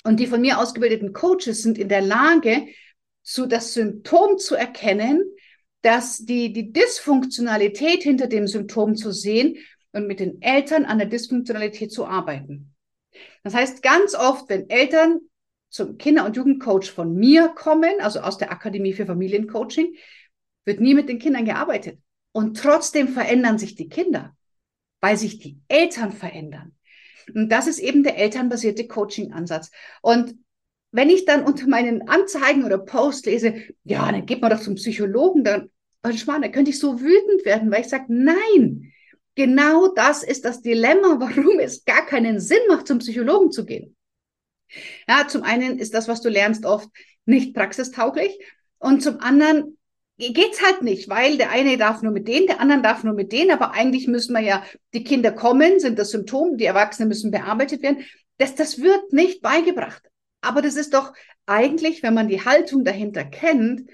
Und 0.05 0.19
die 0.19 0.27
von 0.27 0.41
mir 0.41 0.59
ausgebildeten 0.59 1.13
Coaches 1.13 1.63
sind 1.63 1.79
in 1.79 1.89
der 1.89 2.03
Lage, 2.03 2.67
zu 3.23 3.47
das 3.47 3.73
Symptom 3.73 4.39
zu 4.39 4.57
erkennen, 4.57 5.23
dass 5.83 6.19
die, 6.19 6.53
die 6.53 6.73
Dysfunktionalität 6.73 8.03
hinter 8.03 8.27
dem 8.27 8.47
Symptom 8.47 8.97
zu 8.97 9.13
sehen 9.13 9.57
und 9.93 10.07
mit 10.07 10.21
den 10.21 10.43
Eltern 10.43 10.85
an 10.85 10.99
der 10.99 11.09
Dysfunktionalität 11.09 11.93
zu 11.93 12.07
arbeiten. 12.07 12.75
Das 13.43 13.55
heißt, 13.55 13.83
ganz 13.83 14.15
oft, 14.15 14.49
wenn 14.49 14.71
Eltern 14.71 15.21
zum 15.69 15.99
Kinder- 15.99 16.25
und 16.25 16.37
Jugendcoach 16.37 16.91
von 16.91 17.15
mir 17.15 17.49
kommen, 17.49 17.95
also 18.01 18.21
aus 18.21 18.39
der 18.39 18.53
Akademie 18.53 18.93
für 18.93 19.07
Familiencoaching, 19.07 19.95
wird 20.65 20.81
nie 20.81 20.95
mit 20.95 21.09
den 21.09 21.19
Kindern 21.19 21.45
gearbeitet. 21.45 21.99
Und 22.33 22.57
trotzdem 22.59 23.09
verändern 23.09 23.59
sich 23.59 23.75
die 23.75 23.89
Kinder, 23.89 24.37
weil 25.01 25.17
sich 25.17 25.39
die 25.39 25.59
Eltern 25.69 26.13
verändern. 26.13 26.77
Und 27.35 27.51
das 27.51 27.67
ist 27.67 27.79
eben 27.79 28.03
der 28.03 28.17
elternbasierte 28.19 28.87
Coaching-Ansatz. 28.87 29.71
Und 30.01 30.37
wenn 30.93 31.11
ich 31.11 31.25
dann 31.25 31.45
unter 31.45 31.67
meinen 31.67 32.09
Anzeigen 32.09 32.65
oder 32.65 32.79
Posts 32.79 33.27
lese, 33.27 33.55
ja, 33.85 34.11
dann 34.11 34.27
geht 34.27 34.41
man 34.41 34.51
doch 34.51 34.61
zum 34.61 34.75
Psychologen, 34.75 35.45
dann, 35.45 35.71
Schmarrn, 36.17 36.43
da 36.43 36.49
könnte 36.49 36.71
ich 36.71 36.79
so 36.79 37.01
wütend 37.01 37.45
werden, 37.45 37.71
weil 37.71 37.83
ich 37.83 37.89
sage, 37.89 38.07
nein, 38.09 38.93
genau 39.35 39.89
das 39.89 40.23
ist 40.23 40.45
das 40.45 40.61
Dilemma, 40.63 41.17
warum 41.21 41.59
es 41.59 41.85
gar 41.85 42.07
keinen 42.07 42.41
Sinn 42.41 42.63
macht, 42.69 42.87
zum 42.87 42.99
Psychologen 42.99 43.51
zu 43.51 43.65
gehen. 43.65 43.97
Ja, 45.07 45.27
zum 45.29 45.43
einen 45.43 45.79
ist 45.79 45.95
das, 45.95 46.09
was 46.09 46.23
du 46.23 46.29
lernst, 46.29 46.65
oft 46.65 46.89
nicht 47.25 47.55
praxistauglich 47.55 48.39
und 48.79 49.03
zum 49.03 49.21
anderen 49.21 49.79
geht's 50.19 50.63
halt 50.63 50.83
nicht, 50.83 51.09
weil 51.09 51.37
der 51.37 51.51
eine 51.51 51.77
darf 51.77 52.03
nur 52.03 52.13
mit 52.13 52.29
denen, 52.29 52.47
der 52.47 52.61
andere 52.61 52.83
darf 52.83 53.03
nur 53.05 53.15
mit 53.15 53.33
denen, 53.33 53.51
aber 53.51 53.73
eigentlich 53.73 54.07
müssen 54.07 54.35
wir 54.35 54.43
ja, 54.43 54.65
die 54.95 55.05
Kinder 55.05 55.33
kommen, 55.33 55.81
sind 55.81 55.99
das 55.99 56.11
Symptom, 56.11 56.57
die 56.57 56.65
Erwachsenen 56.65 57.09
müssen 57.09 57.31
bearbeitet 57.31 57.83
werden. 57.83 58.05
Das, 58.39 58.55
das 58.55 58.79
wird 58.79 59.13
nicht 59.13 59.43
beigebracht. 59.43 60.03
Aber 60.41 60.63
das 60.63 60.77
ist 60.77 60.95
doch 60.95 61.13
eigentlich, 61.47 62.03
wenn 62.03 62.15
man 62.15 62.29
die 62.29 62.45
Haltung 62.45 62.85
dahinter 62.85 63.25
kennt, 63.25 63.89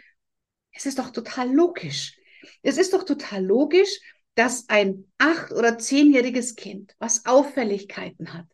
es 0.72 0.86
ist 0.86 0.98
doch 0.98 1.10
total 1.10 1.52
logisch. 1.52 2.16
Es 2.62 2.78
ist 2.78 2.92
doch 2.92 3.04
total 3.04 3.44
logisch, 3.44 4.00
dass 4.34 4.68
ein 4.68 5.10
acht- 5.18 5.52
oder 5.52 5.78
zehnjähriges 5.78 6.54
Kind, 6.54 6.94
was 6.98 7.26
Auffälligkeiten 7.26 8.32
hat, 8.32 8.46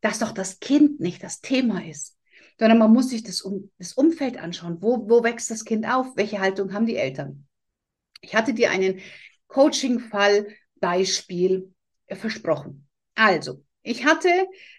dass 0.00 0.18
doch 0.18 0.32
das 0.32 0.60
Kind 0.60 1.00
nicht 1.00 1.22
das 1.22 1.40
Thema 1.40 1.84
ist, 1.84 2.15
sondern 2.58 2.78
man 2.78 2.92
muss 2.92 3.10
sich 3.10 3.22
das, 3.22 3.42
um, 3.42 3.70
das 3.78 3.92
Umfeld 3.92 4.38
anschauen. 4.38 4.78
Wo, 4.80 5.08
wo 5.08 5.22
wächst 5.22 5.50
das 5.50 5.64
Kind 5.64 5.86
auf? 5.86 6.16
Welche 6.16 6.40
Haltung 6.40 6.72
haben 6.72 6.86
die 6.86 6.96
Eltern? 6.96 7.46
Ich 8.20 8.34
hatte 8.34 8.54
dir 8.54 8.70
einen 8.70 9.00
Coaching-Fall 9.48 10.48
Beispiel 10.80 11.72
äh, 12.06 12.16
versprochen. 12.16 12.88
Also, 13.14 13.62
ich 13.82 14.04
hatte, 14.04 14.28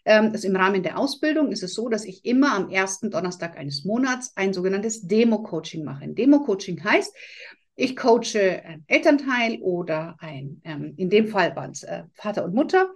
ähm, 0.03 0.31
also 0.34 0.48
im 0.48 0.55
Rahmen 0.55 0.84
der 0.84 0.98
Ausbildung 0.98 1.51
ist 1.51 1.63
es 1.63 1.74
so, 1.74 1.88
dass 1.88 2.03
ich 2.03 2.25
immer 2.25 2.53
am 2.53 2.69
ersten 2.69 3.10
Donnerstag 3.10 3.57
eines 3.57 3.86
Monats 3.86 4.34
ein 4.36 4.53
sogenanntes 4.53 5.07
Demo-Coaching 5.07 5.86
mache. 5.86 6.03
Ein 6.03 6.15
Demo-Coaching 6.15 6.84
heißt, 6.84 7.15
ich 7.75 7.96
coache 7.96 8.63
ein 8.65 8.84
Elternteil 8.88 9.62
oder 9.62 10.17
ein, 10.19 10.62
ähm, 10.65 10.93
in 10.98 11.10
dem 11.10 11.27
Fall 11.27 11.55
waren 11.55 11.72
es 11.72 11.84
äh, 11.84 12.03
Vater 12.15 12.43
und 12.43 12.53
Mutter. 12.53 12.91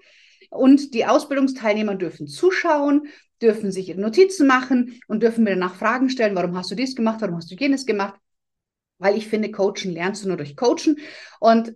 Und 0.51 0.93
die 0.93 1.05
Ausbildungsteilnehmer 1.05 1.95
dürfen 1.95 2.27
zuschauen, 2.27 3.07
dürfen 3.41 3.71
sich 3.71 3.95
Notizen 3.95 4.47
machen 4.47 5.01
und 5.07 5.23
dürfen 5.23 5.45
mir 5.45 5.51
danach 5.51 5.75
Fragen 5.75 6.09
stellen, 6.09 6.35
warum 6.35 6.57
hast 6.57 6.69
du 6.69 6.75
dies 6.75 6.93
gemacht, 6.93 7.21
warum 7.21 7.37
hast 7.37 7.49
du 7.49 7.55
jenes 7.55 7.85
gemacht. 7.85 8.19
Weil 8.97 9.17
ich 9.17 9.27
finde, 9.27 9.49
Coachen 9.49 9.93
lernst 9.93 10.23
du 10.23 10.27
nur 10.27 10.37
durch 10.37 10.57
Coachen. 10.57 10.99
Und 11.39 11.73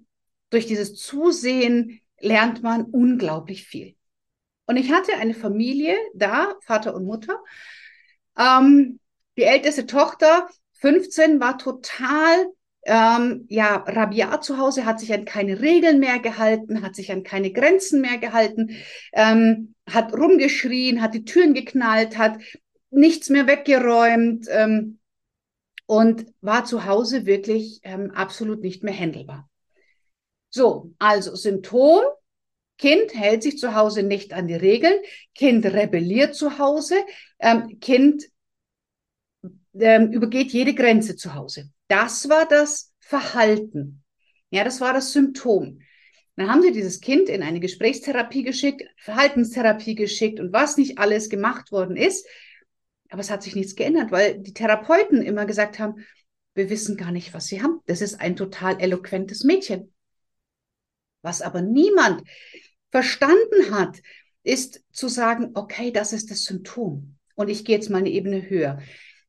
durch 0.50 0.65
dieses 0.67 0.94
Zusehen 0.96 2.01
lernt 2.20 2.63
man 2.63 2.84
unglaublich 2.84 3.65
viel. 3.65 3.96
Und 4.67 4.75
ich 4.75 4.91
hatte 4.91 5.13
eine 5.13 5.34
Familie 5.34 5.96
da, 6.13 6.55
Vater 6.62 6.96
und 6.96 7.05
Mutter. 7.05 7.39
Ähm, 8.38 9.00
die 9.38 9.44
älteste 9.44 9.86
Tochter, 9.86 10.50
15, 10.74 11.39
war 11.39 11.58
total 11.58 12.48
ähm, 12.86 13.46
ja, 13.50 13.77
rabiat 13.77 14.44
zu 14.44 14.58
Hause, 14.58 14.86
hat 14.86 15.00
sich 15.00 15.12
an 15.12 15.25
keine 15.25 15.60
Regeln 15.60 16.00
mehr 16.00 16.20
gehalten, 16.20 16.84
hat 16.84 16.96
sich 16.96 17.12
an 17.12 17.24
keine 17.24 17.51
Grenzen 17.51 18.00
mehr 18.00 18.20
gehalten, 18.20 18.77
ähm, 19.13 19.74
hat 19.89 20.13
rumgeschrien, 20.13 21.01
hat 21.01 21.15
die 21.15 21.25
Türen 21.25 21.54
geknallt, 21.54 22.18
hat 22.18 22.38
nichts 22.92 23.30
mehr 23.30 23.48
weggeräumt 23.48 24.48
ähm, 24.50 25.00
und 25.88 26.27
war 26.42 26.65
zu 26.65 26.86
Hause 26.86 27.25
wirklich 27.25 27.80
ähm, 27.84 28.12
absolut 28.12 28.62
nicht 28.62 28.84
mehr 28.84 28.94
händelbar. 28.94 29.50
So, 30.50 30.94
also 31.00 31.36
Symptom, 31.36 32.01
Kind 32.77 33.13
hält 33.13 33.44
sich 33.44 33.58
zu 33.58 33.74
Hause 33.74 34.04
nicht 34.04 34.34
an 34.34 34.48
die 34.48 34.56
Regeln, 34.56 35.00
Kind 35.34 35.65
rebelliert 35.65 36.36
zu 36.36 36.60
Hause, 36.60 36.96
ähm, 37.39 37.80
Kind 37.80 38.25
ähm, 39.79 40.12
übergeht 40.12 40.51
jede 40.51 40.74
Grenze 40.74 41.15
zu 41.15 41.34
Hause. 41.34 41.70
Das 41.88 42.29
war 42.29 42.48
das 42.48 42.94
Verhalten. 43.00 44.03
Ja, 44.50 44.63
das 44.63 44.82
war 44.82 44.94
das 44.94 45.12
Symptom. 45.12 45.79
Dann 46.36 46.50
haben 46.50 46.62
sie 46.62 46.72
dieses 46.72 47.00
Kind 47.00 47.29
in 47.29 47.44
eine 47.44 47.60
Gesprächstherapie 47.60 48.44
geschickt, 48.44 48.84
Verhaltenstherapie 48.98 49.96
geschickt 49.96 50.39
und 50.39 50.51
was 50.51 50.77
nicht 50.77 50.98
alles 50.98 51.29
gemacht 51.29 51.72
worden 51.72 51.96
ist. 51.96 52.27
Aber 53.10 53.22
es 53.22 53.29
hat 53.29 53.44
sich 53.44 53.55
nichts 53.55 53.75
geändert, 53.75 54.12
weil 54.12 54.39
die 54.39 54.53
Therapeuten 54.53 55.22
immer 55.22 55.46
gesagt 55.46 55.79
haben, 55.79 56.05
wir 56.55 56.70
wissen 56.70 56.98
gar 56.98 57.12
nicht, 57.12 57.34
was 57.34 57.48
sie 57.48 57.62
haben. 57.62 57.79
Das 57.86 58.01
ist 58.01 58.20
ein 58.20 58.36
total 58.36 58.82
eloquentes 58.82 59.44
Mädchen. 59.44 59.94
Was 61.22 61.41
aber 61.41 61.62
niemand 61.62 62.24
verstanden 62.91 63.72
hat, 63.72 64.01
ist 64.44 64.84
zu 64.91 65.08
sagen, 65.08 65.51
okay, 65.53 65.91
das 65.91 66.13
ist 66.13 66.32
das 66.32 66.44
Symptom. 66.44 67.17
Und 67.36 67.50
ich 67.50 67.65
gehe 67.65 67.75
jetzt 67.75 67.89
mal 67.89 67.98
eine 67.98 68.10
Ebene 68.10 68.50
höher. 68.50 68.79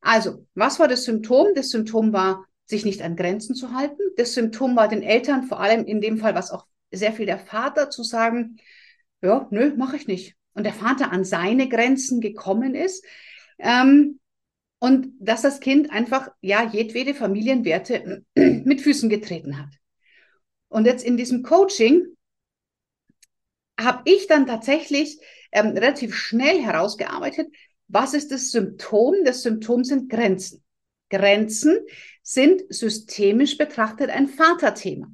Also, 0.01 0.45
was 0.53 0.79
war 0.79 0.87
das 0.87 1.03
Symptom? 1.03 1.47
Das 1.55 1.69
Symptom 1.69 2.13
war, 2.13 2.45
sich 2.65 2.85
nicht 2.85 3.01
an 3.01 3.15
Grenzen 3.15 3.55
zu 3.55 3.73
halten. 3.73 4.01
Das 4.17 4.33
Symptom 4.33 4.75
war 4.75 4.87
den 4.87 5.03
Eltern, 5.03 5.43
vor 5.43 5.59
allem 5.59 5.85
in 5.85 6.01
dem 6.01 6.17
Fall, 6.17 6.35
was 6.35 6.51
auch 6.51 6.65
sehr 6.91 7.13
viel 7.13 7.25
der 7.25 7.39
Vater, 7.39 7.89
zu 7.89 8.03
sagen, 8.03 8.57
ja, 9.21 9.47
nö, 9.51 9.73
mache 9.75 9.95
ich 9.95 10.07
nicht. 10.07 10.35
Und 10.53 10.63
der 10.63 10.73
Vater 10.73 11.11
an 11.11 11.23
seine 11.23 11.69
Grenzen 11.69 12.21
gekommen 12.21 12.75
ist. 12.75 13.05
Ähm, 13.59 14.19
und 14.79 15.13
dass 15.19 15.41
das 15.41 15.59
Kind 15.59 15.91
einfach, 15.91 16.29
ja, 16.41 16.63
jedwede 16.63 17.15
Familienwerte 17.15 18.25
mit 18.35 18.81
Füßen 18.81 19.09
getreten 19.09 19.57
hat. 19.57 19.69
Und 20.69 20.85
jetzt 20.85 21.05
in 21.05 21.17
diesem 21.17 21.43
Coaching 21.43 22.05
habe 23.79 24.01
ich 24.05 24.27
dann 24.27 24.45
tatsächlich 24.45 25.19
ähm, 25.51 25.67
relativ 25.67 26.15
schnell 26.15 26.61
herausgearbeitet, 26.61 27.47
was 27.87 28.13
ist 28.13 28.31
das 28.31 28.51
Symptom? 28.51 29.15
Das 29.23 29.43
Symptom 29.43 29.83
sind 29.83 30.09
Grenzen. 30.09 30.63
Grenzen 31.09 31.79
sind 32.21 32.63
systemisch 32.69 33.57
betrachtet 33.57 34.09
ein 34.09 34.27
Vaterthema. 34.27 35.07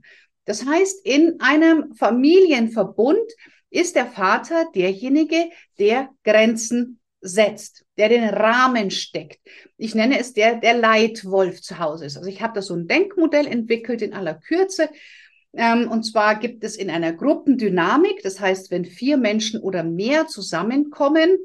Das 0.46 0.65
heißt, 0.65 1.06
in 1.06 1.39
einem 1.39 1.94
Familienverbund 1.96 3.32
ist 3.70 3.96
der 3.96 4.08
Vater 4.08 4.65
derjenige, 4.75 5.50
der 5.80 6.10
Grenzen 6.24 7.00
setzt, 7.22 7.86
der 7.98 8.10
den 8.10 8.25
Rahmen 8.25 8.92
steckt. 8.92 9.39
Ich 9.77 9.96
nenne 9.96 10.20
es 10.20 10.34
der, 10.34 10.56
der 10.56 10.77
Leitwolf 10.77 11.62
zu 11.62 11.80
Hause 11.80 12.06
ist. 12.06 12.18
Also 12.18 12.30
ich 12.30 12.42
habe 12.42 12.53
da 12.56 12.62
so 12.62 12.75
ein 12.75 12.88
Denkmodell 12.88 13.48
entwickelt 13.48 14.01
in 14.01 14.13
aller 14.13 14.36
Kürze. 14.36 14.89
Ähm, 15.53 15.89
und 15.89 16.03
zwar 16.03 16.36
gibt 16.39 16.63
es 16.63 16.75
in 16.75 16.89
einer 16.89 17.13
Gruppendynamik, 17.13 18.22
das 18.24 18.39
heißt, 18.39 18.72
wenn 18.72 18.86
vier 18.86 19.18
Menschen 19.18 19.62
oder 19.62 19.84
mehr 19.84 20.27
zusammenkommen, 20.27 21.38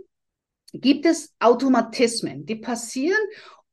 gibt 0.72 1.06
es 1.06 1.34
Automatismen, 1.38 2.46
die 2.46 2.56
passieren, 2.56 3.18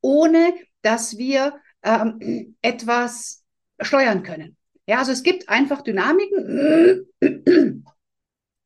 ohne 0.00 0.54
dass 0.82 1.18
wir 1.18 1.60
ähm, 1.82 2.56
etwas 2.62 3.44
steuern 3.80 4.22
können. 4.22 4.56
Ja, 4.86 4.98
also 4.98 5.12
es 5.12 5.22
gibt 5.22 5.48
einfach 5.48 5.82
Dynamiken, 5.82 7.06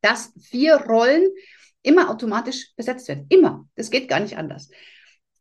dass 0.03 0.33
vier 0.41 0.77
Rollen 0.77 1.29
immer 1.83 2.11
automatisch 2.11 2.73
besetzt 2.77 3.09
werden. 3.09 3.27
Immer. 3.31 3.67
Das 3.75 3.91
geht 3.91 4.09
gar 4.09 4.21
nicht 4.21 4.37
anders. 4.37 4.69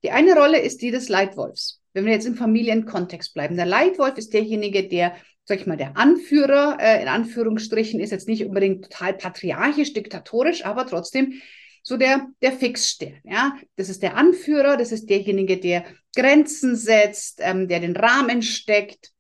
Die 0.04 0.12
eine 0.12 0.34
Rolle 0.34 0.60
ist 0.60 0.82
die 0.82 0.92
des 0.92 1.10
Leitwolfs. 1.10 1.82
Wenn 1.94 2.06
wir 2.06 2.14
jetzt 2.14 2.28
im 2.28 2.36
Familienkontext 2.36 3.34
bleiben. 3.34 3.58
Der 3.58 3.66
Leitwolf 3.66 4.18
ist 4.18 4.34
derjenige, 4.34 4.88
der, 4.88 5.16
sag 5.44 5.60
ich 5.60 5.68
mal, 5.68 5.76
der 5.76 5.98
Anführer, 5.98 6.78
äh, 6.80 7.02
in 7.02 7.08
Anführungsstrichen, 7.08 8.00
ist 8.00 8.12
jetzt 8.12 8.28
nicht 8.28 8.46
unbedingt 8.46 8.86
total 8.86 9.16
patriarchisch, 9.16 9.94
diktatorisch, 9.94 10.66
aber 10.66 10.86
trotzdem 10.86 11.42
so 11.90 11.98
der, 11.98 12.28
der 12.44 12.52
Fixstern. 12.52 13.20
Ja? 13.24 13.58
Das 13.76 13.90
ist 13.90 14.04
der 14.04 14.16
Anführer, 14.16 14.78
das 14.78 14.92
ist 14.92 15.10
derjenige, 15.10 15.58
der 15.58 15.86
Grenzen 16.16 16.76
setzt, 16.76 17.40
ähm, 17.42 17.68
der 17.68 17.80
den 17.80 17.98
Rahmen 17.98 18.44
steckt, 18.44 19.12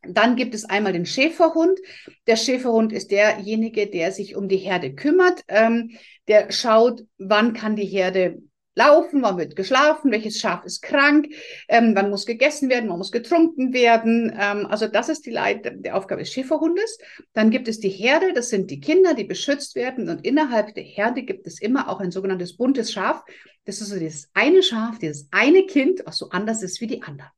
dann 0.00 0.34
gibt 0.34 0.54
es 0.54 0.64
einmal 0.64 0.94
den 0.94 1.06
Schäferhund. 1.06 1.78
Der 2.26 2.36
Schäferhund 2.36 2.92
ist 2.92 3.10
derjenige, 3.10 3.86
der 3.86 4.10
sich 4.10 4.34
um 4.34 4.48
die 4.48 4.56
Herde 4.56 4.94
kümmert. 4.94 5.44
Ähm, 5.48 5.90
der 6.28 6.50
schaut, 6.50 7.04
wann 7.18 7.52
kann 7.52 7.76
die 7.76 7.86
Herde 7.86 8.42
laufen, 8.74 9.22
wann 9.22 9.38
wird 9.38 9.56
geschlafen, 9.56 10.10
welches 10.10 10.38
Schaf 10.38 10.64
ist 10.64 10.80
krank, 10.82 11.28
ähm, 11.68 11.92
wann 11.94 12.10
muss 12.10 12.26
gegessen 12.26 12.70
werden, 12.70 12.88
wann 12.88 12.98
muss 12.98 13.12
getrunken 13.12 13.72
werden. 13.72 14.32
Ähm, 14.38 14.66
also 14.66 14.88
das 14.88 15.08
ist 15.08 15.26
die, 15.26 15.30
Leit 15.30 15.70
die 15.84 15.90
Aufgabe 15.90 16.22
des 16.22 16.32
Schäferhundes. 16.32 16.98
Dann 17.32 17.50
gibt 17.50 17.68
es 17.68 17.80
die 17.80 17.90
Herde, 17.90 18.32
das 18.32 18.48
sind 18.48 18.70
die 18.70 18.80
Kinder, 18.80 19.14
die 19.14 19.24
beschützt 19.24 19.74
werden. 19.74 20.08
Und 20.08 20.24
innerhalb 20.24 20.74
der 20.74 20.84
Herde 20.84 21.22
gibt 21.22 21.46
es 21.46 21.60
immer 21.60 21.88
auch 21.88 22.00
ein 22.00 22.10
sogenanntes 22.10 22.56
buntes 22.56 22.92
Schaf. 22.92 23.22
Das 23.64 23.80
ist 23.80 23.88
so 23.88 23.98
dieses 23.98 24.30
eine 24.34 24.62
Schaf, 24.62 24.98
dieses 24.98 25.28
eine 25.30 25.66
Kind, 25.66 26.02
was 26.04 26.16
so 26.16 26.30
anders 26.30 26.62
ist 26.62 26.80
wie 26.80 26.86
die 26.86 27.02
anderen. 27.02 27.30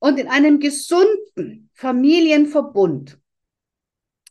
Und 0.00 0.18
in 0.18 0.28
einem 0.28 0.60
gesunden 0.60 1.70
Familienverbund 1.74 3.18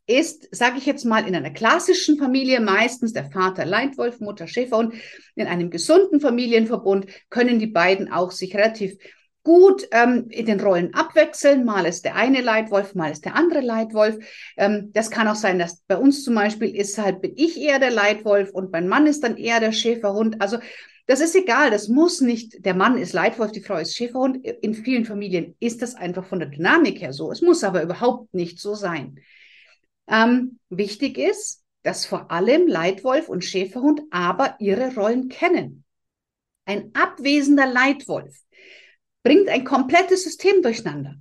ist, 0.07 0.47
sage 0.55 0.77
ich 0.77 0.85
jetzt 0.85 1.05
mal, 1.05 1.27
in 1.27 1.35
einer 1.35 1.51
klassischen 1.51 2.17
Familie 2.17 2.61
meistens 2.61 3.13
der 3.13 3.29
Vater 3.29 3.65
Leitwolf, 3.65 4.19
Mutter 4.21 4.47
Schäferhund. 4.47 4.93
In 5.35 5.47
einem 5.47 5.69
gesunden 5.69 6.21
Familienverbund 6.21 7.07
können 7.29 7.59
die 7.59 7.67
beiden 7.67 8.11
auch 8.11 8.31
sich 8.31 8.55
relativ 8.55 8.97
gut 9.43 9.87
ähm, 9.91 10.27
in 10.29 10.45
den 10.45 10.59
Rollen 10.59 10.93
abwechseln. 10.93 11.65
Mal 11.65 11.85
ist 11.85 12.05
der 12.05 12.15
eine 12.15 12.41
Leitwolf, 12.41 12.95
mal 12.95 13.11
ist 13.11 13.25
der 13.25 13.35
andere 13.35 13.61
Leitwolf. 13.61 14.17
Ähm, 14.57 14.91
das 14.93 15.11
kann 15.11 15.27
auch 15.27 15.35
sein, 15.35 15.59
dass 15.59 15.81
bei 15.87 15.97
uns 15.97 16.23
zum 16.23 16.35
Beispiel 16.35 16.75
ist 16.75 16.97
halt, 16.97 17.21
bin 17.21 17.33
ich 17.35 17.59
eher 17.59 17.79
der 17.79 17.91
Leitwolf 17.91 18.51
und 18.51 18.71
mein 18.71 18.87
Mann 18.87 19.07
ist 19.07 19.23
dann 19.23 19.37
eher 19.37 19.59
der 19.59 19.71
Schäferhund. 19.73 20.41
Also 20.41 20.57
das 21.05 21.21
ist 21.21 21.35
egal, 21.35 21.71
das 21.71 21.87
muss 21.87 22.19
nicht, 22.19 22.65
der 22.65 22.73
Mann 22.75 22.97
ist 22.97 23.13
Leitwolf, 23.13 23.53
die 23.53 23.61
Frau 23.61 23.77
ist 23.77 23.95
Schäferhund. 23.95 24.45
In 24.45 24.73
vielen 24.73 25.05
Familien 25.05 25.55
ist 25.59 25.81
das 25.81 25.95
einfach 25.95 26.25
von 26.25 26.39
der 26.39 26.49
Dynamik 26.49 27.01
her 27.01 27.13
so. 27.13 27.31
Es 27.31 27.41
muss 27.41 27.63
aber 27.63 27.81
überhaupt 27.81 28.33
nicht 28.33 28.59
so 28.59 28.75
sein. 28.75 29.17
Ähm, 30.09 30.59
wichtig 30.69 31.17
ist, 31.17 31.63
dass 31.83 32.05
vor 32.05 32.31
allem 32.31 32.67
Leitwolf 32.67 33.29
und 33.29 33.45
Schäferhund 33.45 34.01
aber 34.11 34.55
ihre 34.59 34.93
Rollen 34.95 35.29
kennen. 35.29 35.83
Ein 36.65 36.91
abwesender 36.93 37.65
Leitwolf 37.65 38.35
bringt 39.23 39.49
ein 39.49 39.63
komplettes 39.63 40.23
System 40.23 40.61
durcheinander. 40.61 41.15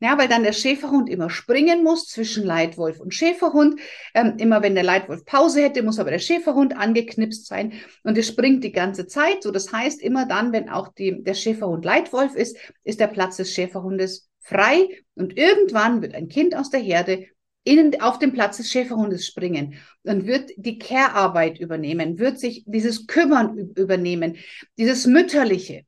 Ja, 0.00 0.18
weil 0.18 0.26
dann 0.26 0.42
der 0.42 0.52
Schäferhund 0.52 1.08
immer 1.08 1.30
springen 1.30 1.84
muss 1.84 2.08
zwischen 2.08 2.44
Leitwolf 2.44 2.98
und 2.98 3.14
Schäferhund. 3.14 3.78
Ähm, 4.14 4.34
immer 4.38 4.60
wenn 4.60 4.74
der 4.74 4.82
Leitwolf 4.82 5.24
Pause 5.24 5.62
hätte, 5.62 5.84
muss 5.84 6.00
aber 6.00 6.10
der 6.10 6.18
Schäferhund 6.18 6.76
angeknipst 6.76 7.46
sein 7.46 7.74
und 8.02 8.18
es 8.18 8.26
springt 8.26 8.64
die 8.64 8.72
ganze 8.72 9.06
Zeit. 9.06 9.44
So, 9.44 9.52
das 9.52 9.72
heißt, 9.72 10.02
immer 10.02 10.26
dann, 10.26 10.52
wenn 10.52 10.68
auch 10.68 10.88
die, 10.92 11.22
der 11.22 11.34
Schäferhund 11.34 11.84
Leitwolf 11.84 12.34
ist, 12.34 12.56
ist 12.82 12.98
der 12.98 13.06
Platz 13.06 13.36
des 13.36 13.52
Schäferhundes 13.54 14.28
frei 14.40 14.88
und 15.14 15.36
irgendwann 15.36 16.02
wird 16.02 16.16
ein 16.16 16.28
Kind 16.28 16.56
aus 16.56 16.70
der 16.70 16.80
Herde 16.80 17.26
in, 17.64 18.00
auf 18.00 18.18
den 18.18 18.32
Platz 18.32 18.56
des 18.56 18.70
Schäferhundes 18.70 19.26
springen 19.26 19.74
und 20.02 20.26
wird 20.26 20.50
die 20.56 20.78
Care-Arbeit 20.78 21.60
übernehmen, 21.60 22.18
wird 22.18 22.38
sich 22.38 22.64
dieses 22.66 23.06
Kümmern 23.06 23.72
übernehmen, 23.76 24.36
dieses 24.76 25.06
Mütterliche 25.06 25.84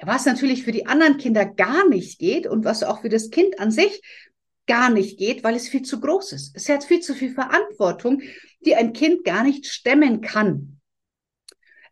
was 0.00 0.26
natürlich 0.26 0.62
für 0.62 0.72
die 0.72 0.86
anderen 0.86 1.18
Kinder 1.18 1.44
gar 1.44 1.88
nicht 1.88 2.18
geht 2.18 2.46
und 2.46 2.64
was 2.64 2.82
auch 2.82 3.00
für 3.00 3.08
das 3.08 3.30
Kind 3.30 3.58
an 3.58 3.70
sich 3.70 4.00
gar 4.66 4.90
nicht 4.90 5.18
geht, 5.18 5.42
weil 5.42 5.56
es 5.56 5.68
viel 5.68 5.82
zu 5.82 6.00
groß 6.00 6.32
ist. 6.32 6.54
Es 6.54 6.68
hat 6.68 6.84
viel 6.84 7.00
zu 7.00 7.14
viel 7.14 7.32
Verantwortung, 7.32 8.22
die 8.64 8.76
ein 8.76 8.92
Kind 8.92 9.24
gar 9.24 9.42
nicht 9.42 9.66
stemmen 9.66 10.20
kann. 10.20 10.80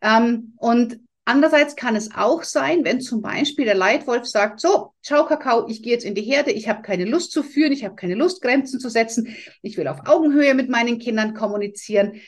Ähm, 0.01 0.53
und 0.57 0.99
andererseits 1.27 1.75
kann 1.75 1.95
es 1.95 2.15
auch 2.15 2.43
sein, 2.43 2.83
wenn 2.83 3.01
zum 3.01 3.21
Beispiel 3.21 3.65
der 3.65 3.75
Leitwolf 3.75 4.25
sagt, 4.25 4.59
so, 4.59 4.93
schau 5.01 5.25
Kakao, 5.25 5.67
ich 5.67 5.83
gehe 5.83 5.93
jetzt 5.93 6.05
in 6.05 6.15
die 6.15 6.23
Herde, 6.23 6.51
ich 6.51 6.67
habe 6.67 6.81
keine 6.81 7.05
Lust 7.05 7.31
zu 7.31 7.43
führen, 7.43 7.71
ich 7.71 7.85
habe 7.85 7.95
keine 7.95 8.15
Lust, 8.15 8.41
Grenzen 8.41 8.79
zu 8.79 8.89
setzen, 8.89 9.35
ich 9.61 9.77
will 9.77 9.87
auf 9.87 10.07
Augenhöhe 10.07 10.53
mit 10.53 10.69
meinen 10.69 10.99
Kindern 10.99 11.33
kommunizieren 11.33 12.21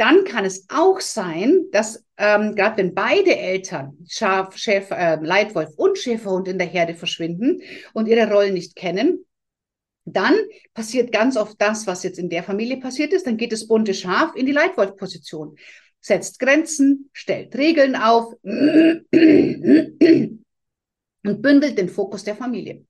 dann 0.00 0.24
kann 0.24 0.46
es 0.46 0.64
auch 0.70 0.98
sein, 0.98 1.66
dass 1.72 2.06
ähm, 2.16 2.54
gerade 2.54 2.78
wenn 2.78 2.94
beide 2.94 3.36
Eltern, 3.36 3.98
Schaf, 4.08 4.56
Schäfer, 4.56 4.96
äh, 4.96 5.18
Leitwolf 5.22 5.74
und 5.76 5.98
Schäferhund 5.98 6.48
in 6.48 6.56
der 6.56 6.66
Herde 6.66 6.94
verschwinden 6.94 7.60
und 7.92 8.08
ihre 8.08 8.32
Rollen 8.32 8.54
nicht 8.54 8.74
kennen, 8.76 9.26
dann 10.06 10.34
passiert 10.72 11.12
ganz 11.12 11.36
oft 11.36 11.60
das, 11.60 11.86
was 11.86 12.02
jetzt 12.02 12.18
in 12.18 12.30
der 12.30 12.42
Familie 12.42 12.78
passiert 12.78 13.12
ist. 13.12 13.26
Dann 13.26 13.36
geht 13.36 13.52
das 13.52 13.66
bunte 13.66 13.92
Schaf 13.92 14.34
in 14.34 14.46
die 14.46 14.52
Leitwolf-Position, 14.52 15.56
setzt 16.00 16.38
Grenzen, 16.38 17.10
stellt 17.12 17.54
Regeln 17.56 17.96
auf 17.96 18.34
und 18.42 19.06
bündelt 21.22 21.78
den 21.78 21.88
Fokus 21.88 22.24
der 22.24 22.36
Familie. 22.36 22.84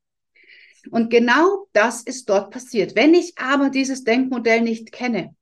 Und 0.90 1.10
genau 1.10 1.66
das 1.72 2.02
ist 2.02 2.28
dort 2.28 2.50
passiert. 2.50 2.94
Wenn 2.96 3.14
ich 3.14 3.36
aber 3.36 3.70
dieses 3.70 4.04
Denkmodell 4.04 4.62
nicht 4.62 4.92
kenne, 4.92 5.34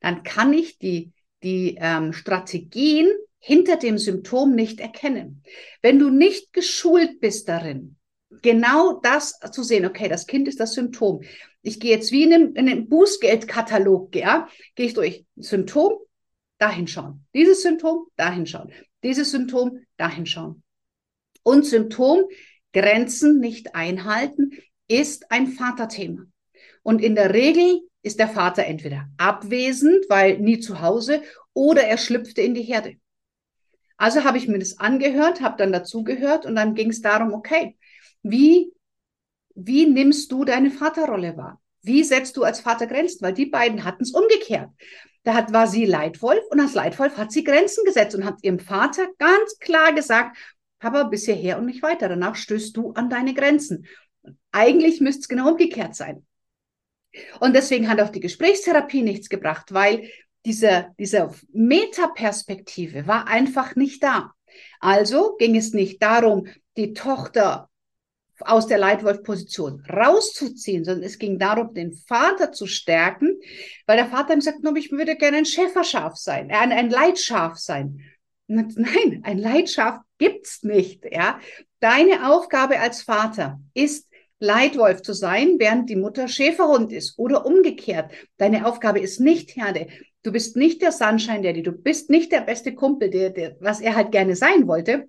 dann 0.00 0.22
kann 0.22 0.52
ich 0.52 0.78
die, 0.78 1.12
die 1.42 1.78
ähm, 1.80 2.12
Strategien 2.12 3.10
hinter 3.38 3.76
dem 3.76 3.98
Symptom 3.98 4.54
nicht 4.54 4.78
erkennen. 4.78 5.42
Wenn 5.80 5.98
du 5.98 6.10
nicht 6.10 6.52
geschult 6.52 7.20
bist 7.20 7.48
darin, 7.48 7.96
genau 8.42 9.00
das 9.00 9.38
zu 9.50 9.62
sehen, 9.62 9.84
okay, 9.84 10.08
das 10.08 10.26
Kind 10.26 10.46
ist 10.46 10.60
das 10.60 10.74
Symptom. 10.74 11.22
Ich 11.62 11.80
gehe 11.80 11.90
jetzt 11.90 12.12
wie 12.12 12.22
in 12.24 12.32
einem, 12.32 12.54
in 12.54 12.68
einem 12.68 12.88
Bußgeldkatalog, 12.88 14.14
ja, 14.14 14.48
gehe 14.74 14.86
ich 14.86 14.94
durch 14.94 15.26
Symptom, 15.36 15.94
dahin 16.62 16.86
schauen. 16.86 17.26
Dieses 17.34 17.62
Symptom, 17.62 18.06
dahin 18.16 18.46
schauen. 18.46 18.72
Dieses 19.02 19.32
Symptom, 19.32 19.84
dahin 19.96 20.26
schauen. 20.26 20.62
Und 21.42 21.66
Symptom, 21.66 22.24
Grenzen 22.72 23.40
nicht 23.40 23.74
einhalten, 23.74 24.52
ist 24.86 25.32
ein 25.32 25.48
Vaterthema. 25.48 26.22
Und 26.84 27.02
in 27.02 27.16
der 27.16 27.34
Regel 27.34 27.80
ist 28.02 28.20
der 28.20 28.28
Vater 28.28 28.64
entweder 28.64 29.08
abwesend, 29.16 30.04
weil 30.08 30.38
nie 30.38 30.60
zu 30.60 30.80
Hause, 30.80 31.22
oder 31.52 31.82
er 31.82 31.98
schlüpfte 31.98 32.42
in 32.42 32.54
die 32.54 32.62
Herde. 32.62 32.96
Also 33.96 34.24
habe 34.24 34.38
ich 34.38 34.48
mir 34.48 34.58
das 34.58 34.78
angehört, 34.78 35.40
habe 35.40 35.56
dann 35.58 35.72
dazugehört 35.72 36.46
und 36.46 36.54
dann 36.54 36.74
ging 36.74 36.90
es 36.90 37.02
darum, 37.02 37.34
okay, 37.34 37.76
wie, 38.22 38.72
wie 39.54 39.86
nimmst 39.86 40.30
du 40.32 40.44
deine 40.44 40.70
Vaterrolle 40.70 41.36
wahr? 41.36 41.61
Wie 41.82 42.04
setzt 42.04 42.36
du 42.36 42.44
als 42.44 42.60
Vater 42.60 42.86
Grenzen? 42.86 43.22
Weil 43.22 43.34
die 43.34 43.46
beiden 43.46 43.84
hatten 43.84 44.02
es 44.02 44.12
umgekehrt. 44.12 44.70
Da 45.24 45.34
hat, 45.34 45.52
war 45.52 45.66
sie 45.66 45.84
Leitwolf 45.84 46.42
und 46.50 46.60
als 46.60 46.74
Leitwolf 46.74 47.16
hat 47.16 47.30
sie 47.30 47.44
Grenzen 47.44 47.84
gesetzt 47.84 48.14
und 48.14 48.24
hat 48.24 48.38
ihrem 48.42 48.58
Vater 48.58 49.06
ganz 49.18 49.58
klar 49.58 49.92
gesagt, 49.92 50.36
Papa, 50.80 51.04
bis 51.04 51.26
hierher 51.26 51.58
und 51.58 51.66
nicht 51.66 51.82
weiter. 51.82 52.08
Danach 52.08 52.34
stößt 52.34 52.76
du 52.76 52.92
an 52.92 53.08
deine 53.08 53.34
Grenzen. 53.34 53.86
Eigentlich 54.50 55.00
müsste 55.00 55.20
es 55.20 55.28
genau 55.28 55.50
umgekehrt 55.50 55.94
sein. 55.94 56.26
Und 57.40 57.54
deswegen 57.54 57.88
hat 57.88 58.00
auch 58.00 58.08
die 58.08 58.20
Gesprächstherapie 58.20 59.02
nichts 59.02 59.28
gebracht, 59.28 59.72
weil 59.72 60.10
diese, 60.44 60.88
diese 60.98 61.30
Metaperspektive 61.52 63.06
war 63.06 63.28
einfach 63.28 63.76
nicht 63.76 64.02
da. 64.02 64.32
Also 64.80 65.36
ging 65.36 65.56
es 65.56 65.72
nicht 65.72 66.02
darum, 66.02 66.48
die 66.76 66.94
Tochter 66.94 67.70
aus 68.44 68.66
der 68.66 68.78
Leitwolf-Position 68.78 69.84
rauszuziehen, 69.90 70.84
sondern 70.84 71.04
es 71.04 71.18
ging 71.18 71.38
darum, 71.38 71.74
den 71.74 71.92
Vater 71.92 72.52
zu 72.52 72.66
stärken, 72.66 73.38
weil 73.86 73.96
der 73.96 74.06
Vater 74.06 74.34
gesagt 74.34 74.64
hat, 74.64 74.76
ich 74.76 74.92
würde 74.92 75.16
gerne 75.16 75.38
ein 75.38 75.46
Schäferschaf 75.46 76.16
sein, 76.16 76.50
äh, 76.50 76.54
ein, 76.54 76.90
Leitschaf 76.90 77.56
sein. 77.56 78.00
Nein, 78.46 79.20
ein 79.22 79.38
Leitschaf 79.38 80.00
gibt's 80.18 80.62
nicht, 80.62 81.04
ja. 81.10 81.40
Deine 81.80 82.30
Aufgabe 82.30 82.78
als 82.78 83.02
Vater 83.02 83.60
ist, 83.74 84.08
Leitwolf 84.42 85.02
zu 85.02 85.12
sein, 85.12 85.54
während 85.58 85.88
die 85.88 85.94
Mutter 85.94 86.26
Schäferhund 86.26 86.92
ist 86.92 87.16
oder 87.16 87.46
umgekehrt. 87.46 88.10
Deine 88.38 88.66
Aufgabe 88.66 88.98
ist 88.98 89.20
nicht 89.20 89.54
Herde. 89.54 89.86
Du 90.24 90.32
bist 90.32 90.56
nicht 90.56 90.82
der 90.82 90.90
Sunshine 90.90 91.42
Daddy, 91.42 91.62
du 91.62 91.70
bist 91.70 92.10
nicht 92.10 92.32
der 92.32 92.40
beste 92.40 92.74
Kumpel, 92.74 93.08
der, 93.08 93.30
der, 93.30 93.56
was 93.60 93.80
er 93.80 93.94
halt 93.94 94.10
gerne 94.10 94.34
sein 94.34 94.66
wollte, 94.66 95.08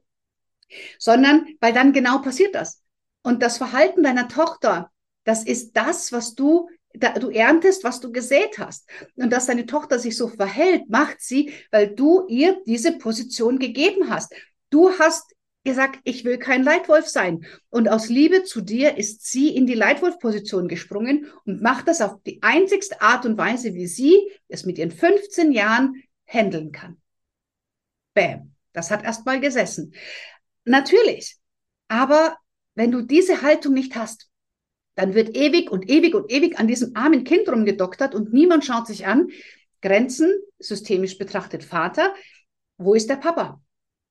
sondern 1.00 1.48
weil 1.60 1.74
dann 1.74 1.94
genau 1.94 2.20
passiert 2.20 2.54
das. 2.54 2.83
Und 3.24 3.42
das 3.42 3.58
Verhalten 3.58 4.04
deiner 4.04 4.28
Tochter, 4.28 4.92
das 5.24 5.44
ist 5.44 5.76
das, 5.76 6.12
was 6.12 6.36
du 6.36 6.70
du 6.94 7.30
erntest, 7.30 7.84
was 7.84 8.00
du 8.00 8.12
gesät 8.12 8.58
hast. 8.60 8.88
Und 9.16 9.32
dass 9.32 9.48
deine 9.48 9.66
Tochter 9.66 10.00
sich 10.00 10.16
so 10.16 10.28
verhält, 10.28 10.90
macht 10.90 11.22
sie, 11.22 11.52
weil 11.72 11.88
du 11.88 12.28
ihr 12.28 12.62
diese 12.66 12.98
Position 12.98 13.60
gegeben 13.60 14.10
hast. 14.10 14.34
Du 14.70 14.92
hast 15.00 15.34
gesagt, 15.64 16.00
ich 16.04 16.26
will 16.26 16.38
kein 16.38 16.64
Leitwolf 16.64 17.08
sein. 17.08 17.46
Und 17.70 17.88
aus 17.88 18.10
Liebe 18.10 18.44
zu 18.44 18.62
dir 18.62 18.98
ist 18.98 19.26
sie 19.26 19.56
in 19.56 19.66
die 19.66 19.76
Leitwolf-Position 19.76 20.68
gesprungen 20.68 21.32
und 21.46 21.62
macht 21.62 21.88
das 21.88 22.02
auf 22.02 22.22
die 22.26 22.44
einzigste 22.44 23.02
Art 23.02 23.26
und 23.26 23.38
Weise, 23.38 23.74
wie 23.74 23.88
sie 23.88 24.30
es 24.50 24.66
mit 24.66 24.78
ihren 24.78 24.92
15 24.92 25.52
Jahren 25.52 26.04
handeln 26.28 26.72
kann. 26.72 27.02
Bäm. 28.14 28.54
Das 28.74 28.92
hat 28.92 29.04
erst 29.04 29.26
mal 29.26 29.40
gesessen. 29.40 29.94
Natürlich. 30.66 31.38
Aber 31.88 32.38
wenn 32.76 32.92
du 32.92 33.02
diese 33.02 33.42
Haltung 33.42 33.74
nicht 33.74 33.96
hast, 33.96 34.30
dann 34.96 35.16
wird 35.16 35.36
ewig 35.36 35.72
und 35.72 35.90
ewig 35.90 36.14
und 36.14 36.32
ewig 36.32 36.60
an 36.60 36.68
diesem 36.68 36.96
armen 36.96 37.24
Kind 37.24 37.50
rumgedoktert 37.50 38.14
und 38.14 38.34
niemand 38.34 38.66
schaut 38.66 38.88
sich 38.88 39.08
an. 39.08 39.30
Grenzen, 39.82 40.32
systemisch 40.60 41.18
betrachtet 41.18 41.64
Vater, 41.64 42.14
wo 42.78 42.94
ist 42.94 43.10
der 43.10 43.18
Papa? 43.18 43.62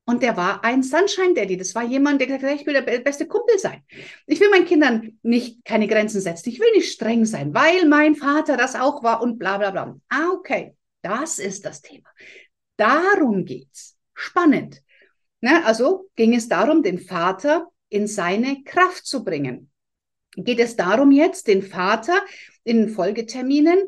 Und 0.05 0.23
der 0.23 0.37
war 0.37 0.65
ein 0.65 0.83
Sunshine 0.83 1.35
Daddy. 1.35 1.57
Das 1.57 1.75
war 1.75 1.85
jemand, 1.85 2.21
der 2.21 2.27
gesagt 2.27 2.45
hat, 2.45 2.61
ich 2.61 2.67
will 2.67 2.75
der 2.75 2.83
beste 2.83 3.27
Kumpel 3.27 3.59
sein. 3.59 3.83
Ich 4.27 4.41
will 4.41 4.51
meinen 4.51 4.67
Kindern 4.67 5.19
nicht 5.23 5.65
keine 5.65 5.87
Grenzen 5.87 6.21
setzen. 6.21 6.49
Ich 6.49 6.59
will 6.59 6.73
nicht 6.73 6.91
streng 6.91 7.25
sein, 7.25 7.55
weil 7.55 7.87
mein 7.87 8.17
Vater 8.17 8.57
das 8.57 8.75
auch 8.75 9.05
war 9.05 9.23
und 9.23 9.39
bla 9.39 9.59
bla 9.59 9.71
bla. 9.71 9.97
Ah, 10.09 10.31
okay. 10.33 10.75
Das 11.03 11.39
ist 11.39 11.65
das 11.65 11.83
Thema. 11.83 12.09
Darum 12.77 13.45
geht's. 13.45 13.97
Spannend. 14.15 14.83
Na, 15.41 15.65
also 15.65 16.09
ging 16.17 16.35
es 16.35 16.49
darum, 16.49 16.83
den 16.83 16.99
Vater 16.99 17.69
in 17.93 18.07
seine 18.07 18.63
Kraft 18.65 19.07
zu 19.07 19.25
bringen. 19.25 19.71
Geht 20.37 20.61
es 20.61 20.77
darum 20.77 21.11
jetzt, 21.13 21.47
den 21.47 21.63
Vater 21.63 22.21
in 22.65 22.89
Folgeterminen 22.89 23.79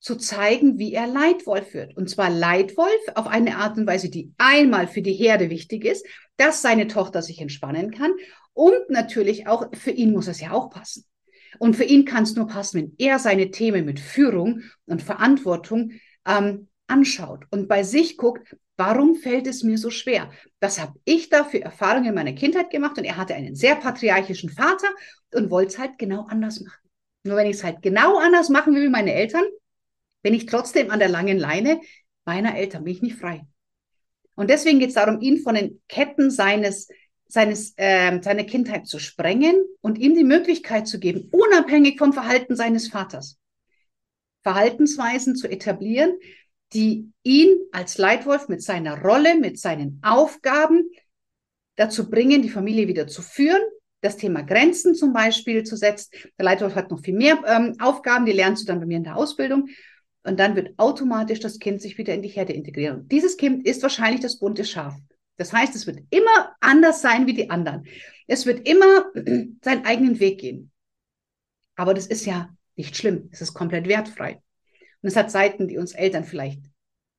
zu 0.00 0.16
zeigen, 0.16 0.78
wie 0.78 0.92
er 0.92 1.06
Leitwolf 1.06 1.74
wird. 1.74 1.96
Und 1.96 2.08
zwar 2.10 2.30
Leitwolf 2.30 3.00
auf 3.14 3.26
eine 3.26 3.56
Art 3.56 3.78
und 3.78 3.86
Weise, 3.86 4.10
die 4.10 4.32
einmal 4.38 4.86
für 4.86 5.02
die 5.02 5.14
Herde 5.14 5.50
wichtig 5.50 5.84
ist, 5.84 6.06
dass 6.36 6.62
seine 6.62 6.86
Tochter 6.86 7.22
sich 7.22 7.40
entspannen 7.40 7.90
kann. 7.90 8.12
Und 8.52 8.90
natürlich 8.90 9.46
auch, 9.46 9.66
für 9.74 9.90
ihn 9.90 10.12
muss 10.12 10.28
es 10.28 10.40
ja 10.40 10.52
auch 10.52 10.70
passen. 10.70 11.04
Und 11.58 11.74
für 11.74 11.84
ihn 11.84 12.04
kann 12.04 12.24
es 12.24 12.36
nur 12.36 12.46
passen, 12.46 12.78
wenn 12.78 12.94
er 12.98 13.18
seine 13.18 13.50
Themen 13.50 13.84
mit 13.84 13.98
Führung 13.98 14.62
und 14.86 15.02
Verantwortung 15.02 15.92
ähm, 16.26 16.68
anschaut 16.88 17.44
und 17.50 17.68
bei 17.68 17.82
sich 17.82 18.16
guckt, 18.16 18.56
warum 18.76 19.14
fällt 19.14 19.46
es 19.46 19.62
mir 19.62 19.78
so 19.78 19.90
schwer? 19.90 20.30
Was 20.60 20.80
habe 20.80 20.98
ich 21.04 21.28
da 21.28 21.44
für 21.44 21.60
Erfahrungen 21.60 22.06
in 22.06 22.14
meiner 22.14 22.32
Kindheit 22.32 22.70
gemacht? 22.70 22.98
Und 22.98 23.04
er 23.04 23.16
hatte 23.16 23.34
einen 23.34 23.54
sehr 23.54 23.76
patriarchischen 23.76 24.50
Vater 24.50 24.88
und 25.34 25.50
wollte 25.50 25.72
es 25.72 25.78
halt 25.78 25.98
genau 25.98 26.26
anders 26.28 26.60
machen. 26.60 26.88
Nur 27.24 27.36
wenn 27.36 27.46
ich 27.46 27.56
es 27.56 27.64
halt 27.64 27.82
genau 27.82 28.18
anders 28.18 28.48
machen 28.48 28.74
will 28.74 28.84
wie 28.84 28.88
meine 28.88 29.12
Eltern, 29.12 29.44
bin 30.22 30.34
ich 30.34 30.46
trotzdem 30.46 30.90
an 30.90 30.98
der 30.98 31.08
langen 31.08 31.38
Leine 31.38 31.80
meiner 32.24 32.56
Eltern, 32.56 32.84
bin 32.84 32.94
ich 32.94 33.02
nicht 33.02 33.18
frei. 33.18 33.46
Und 34.34 34.50
deswegen 34.50 34.78
geht 34.78 34.90
es 34.90 34.94
darum, 34.94 35.20
ihn 35.20 35.42
von 35.42 35.56
den 35.56 35.80
Ketten 35.88 36.30
seines, 36.30 36.88
seines, 37.26 37.74
äh, 37.76 38.20
seiner 38.22 38.44
Kindheit 38.44 38.86
zu 38.86 38.98
sprengen 38.98 39.56
und 39.80 39.98
ihm 39.98 40.14
die 40.14 40.24
Möglichkeit 40.24 40.86
zu 40.86 41.00
geben, 41.00 41.28
unabhängig 41.32 41.98
vom 41.98 42.12
Verhalten 42.12 42.54
seines 42.54 42.88
Vaters, 42.88 43.38
Verhaltensweisen 44.42 45.34
zu 45.34 45.48
etablieren, 45.48 46.18
die 46.72 47.10
ihn 47.22 47.58
als 47.72 47.98
Leitwolf 47.98 48.48
mit 48.48 48.62
seiner 48.62 49.00
Rolle, 49.00 49.38
mit 49.38 49.58
seinen 49.58 50.00
Aufgaben 50.02 50.90
dazu 51.76 52.10
bringen, 52.10 52.42
die 52.42 52.50
Familie 52.50 52.88
wieder 52.88 53.06
zu 53.06 53.22
führen, 53.22 53.62
das 54.00 54.16
Thema 54.16 54.42
Grenzen 54.42 54.94
zum 54.94 55.12
Beispiel 55.12 55.64
zu 55.64 55.76
setzen. 55.76 56.10
Der 56.38 56.44
Leitwolf 56.44 56.74
hat 56.74 56.90
noch 56.90 57.00
viel 57.00 57.14
mehr 57.14 57.42
ähm, 57.46 57.74
Aufgaben, 57.80 58.26
die 58.26 58.32
lernst 58.32 58.62
du 58.62 58.66
dann 58.66 58.80
bei 58.80 58.86
mir 58.86 58.98
in 58.98 59.04
der 59.04 59.16
Ausbildung. 59.16 59.68
Und 60.24 60.38
dann 60.38 60.56
wird 60.56 60.78
automatisch 60.78 61.40
das 61.40 61.58
Kind 61.58 61.80
sich 61.80 61.96
wieder 61.96 62.14
in 62.14 62.22
die 62.22 62.28
Herde 62.28 62.52
integrieren. 62.52 63.08
Dieses 63.08 63.36
Kind 63.36 63.66
ist 63.66 63.82
wahrscheinlich 63.82 64.20
das 64.20 64.38
bunte 64.38 64.64
Schaf. 64.64 64.94
Das 65.36 65.52
heißt, 65.52 65.74
es 65.74 65.86
wird 65.86 66.00
immer 66.10 66.54
anders 66.60 67.00
sein 67.00 67.26
wie 67.26 67.32
die 67.32 67.50
anderen. 67.50 67.86
Es 68.26 68.44
wird 68.44 68.68
immer 68.68 69.10
seinen 69.62 69.84
eigenen 69.84 70.20
Weg 70.20 70.40
gehen. 70.40 70.70
Aber 71.76 71.94
das 71.94 72.06
ist 72.06 72.26
ja 72.26 72.50
nicht 72.76 72.96
schlimm. 72.96 73.28
Es 73.32 73.40
ist 73.40 73.54
komplett 73.54 73.88
wertfrei. 73.88 74.42
Und 75.02 75.08
es 75.08 75.16
hat 75.16 75.30
Seiten, 75.30 75.68
die 75.68 75.78
uns 75.78 75.92
Eltern 75.92 76.24
vielleicht 76.24 76.62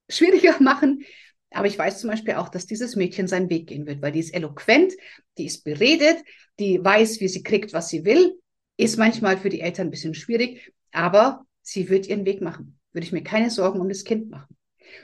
schwieriger 0.10 0.56
machen. 0.62 1.04
Aber 1.52 1.68
ich 1.68 1.78
weiß 1.78 2.00
zum 2.00 2.10
Beispiel 2.10 2.36
auch, 2.36 2.50
dass 2.50 2.68
dieses 2.68 2.96
Mädchen 2.96 3.28
seinen 3.28 3.50
Weg 3.50 3.68
gehen 3.68 3.88
wird, 3.88 4.02
weil 4.02 4.12
die 4.12 4.20
ist 4.20 4.34
eloquent, 4.34 4.94
die 5.38 5.46
ist 5.46 5.64
beredet, 5.64 6.18
die 6.60 6.84
weiß, 6.84 7.20
wie 7.22 7.28
sie 7.28 7.44
kriegt, 7.44 7.74
was 7.74 7.90
sie 7.90 8.06
will. 8.06 8.40
Ist 8.78 8.98
manchmal 8.98 9.38
für 9.38 9.50
die 9.50 9.62
Eltern 9.62 9.88
ein 9.88 9.92
bisschen 9.92 10.14
schwierig, 10.14 10.72
aber 10.92 11.46
sie 11.62 11.90
wird 11.90 12.08
ihren 12.08 12.26
Weg 12.26 12.42
machen. 12.42 12.80
Würde 12.94 13.06
ich 13.06 13.12
mir 13.12 13.24
keine 13.24 13.50
Sorgen 13.50 13.80
um 13.80 13.90
das 13.90 14.04
Kind 14.04 14.30
machen. 14.30 14.56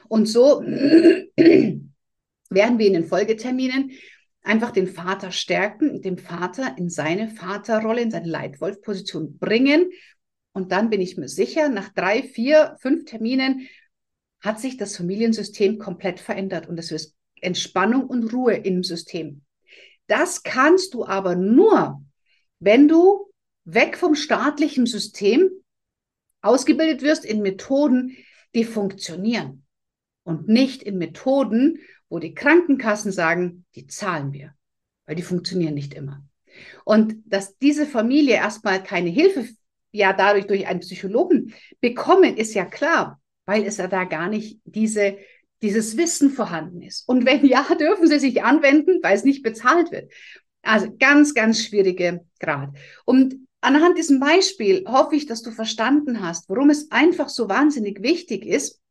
Und 0.08 0.28
so 0.28 0.62
werden 0.62 1.90
wir 2.80 2.88
in 2.88 2.94
den 2.94 3.06
Folgeterminen 3.06 3.92
einfach 4.44 4.72
den 4.72 4.88
Vater 4.88 5.32
stärken, 5.32 6.02
den 6.02 6.18
Vater 6.18 6.76
in 6.78 6.90
seine 6.90 7.30
Vaterrolle, 7.30 8.02
in 8.02 8.12
seine 8.12 8.28
Leitwolf-Position 8.28 9.40
bringen 9.40 9.90
und 10.56 10.72
dann 10.72 10.90
bin 10.90 11.02
ich 11.02 11.18
mir 11.18 11.28
sicher, 11.28 11.68
nach 11.68 11.90
drei, 11.90 12.24
vier, 12.24 12.78
fünf 12.80 13.04
Terminen 13.04 13.68
hat 14.40 14.62
sich 14.62 14.78
das 14.78 14.96
Familiensystem 14.96 15.80
komplett 15.80 16.22
verändert 16.22 16.70
und 16.70 16.80
es 16.80 16.92
ist 16.92 17.14
Entspannung 17.42 18.06
und 18.08 18.32
Ruhe 18.32 18.54
im 18.56 18.82
System. 18.82 19.42
Das 20.08 20.44
kannst 20.44 20.94
du 20.94 21.06
aber 21.06 21.36
nur, 21.36 22.02
wenn 22.60 22.88
du 22.88 23.30
weg 23.66 23.98
vom 23.98 24.16
staatlichen 24.16 24.86
System 24.86 25.50
ausgebildet 26.42 27.02
wirst 27.02 27.26
in 27.26 27.42
Methoden, 27.42 28.16
die 28.54 28.64
funktionieren 28.64 29.66
und 30.24 30.48
nicht 30.48 30.84
in 30.84 30.98
Methoden, 30.98 31.80
wo 32.08 32.20
die 32.20 32.34
Krankenkassen 32.34 33.12
sagen, 33.12 33.66
die 33.76 33.88
zahlen 33.88 34.32
wir, 34.32 34.56
weil 35.06 35.18
die 35.18 35.22
funktionieren 35.22 35.74
nicht 35.74 35.94
immer. 35.94 36.24
Und 36.86 37.16
dass 37.26 37.58
diese 37.58 37.86
Familie 37.86 38.36
erstmal 38.36 38.82
keine 38.82 39.10
Hilfe 39.10 39.50
ja 39.96 40.14
dadurch 40.14 40.48
durch 40.48 40.68
einen 40.68 40.82
Psychologen 40.82 41.54
bekommen, 41.82 42.38
ist 42.38 42.54
ja 42.54 42.66
klar, 42.66 43.22
weil 43.46 43.64
es 43.66 43.78
ja 43.78 43.88
da 43.88 44.04
gar 44.04 44.30
nicht 44.30 44.60
diese, 44.66 45.18
dieses 45.62 45.98
Wissen 45.98 46.30
vorhanden 46.30 46.82
ist. 46.82 47.08
Und 47.08 47.26
wenn 47.26 47.46
ja, 47.46 47.64
dürfen 47.80 48.08
sie 48.08 48.20
sich 48.20 48.44
anwenden, 48.44 49.00
weil 49.02 49.16
es 49.16 49.24
nicht 49.24 49.44
bezahlt 49.44 49.92
wird. 49.92 50.12
Also 50.62 50.94
ganz, 50.98 51.34
ganz 51.34 51.64
schwierige 51.64 52.26
Grad. 52.40 52.70
Und 53.06 53.36
anhand 53.62 53.98
diesem 53.98 54.20
Beispiel 54.20 54.84
hoffe 54.88 55.16
ich, 55.16 55.26
dass 55.26 55.42
du 55.42 55.52
verstanden 55.52 56.22
hast, 56.22 56.50
warum 56.50 56.70
es 56.70 56.92
einfach 56.92 57.30
so 57.30 57.50
wahnsinnig 57.50 58.02
wichtig 58.02 58.46
ist, 58.46 58.82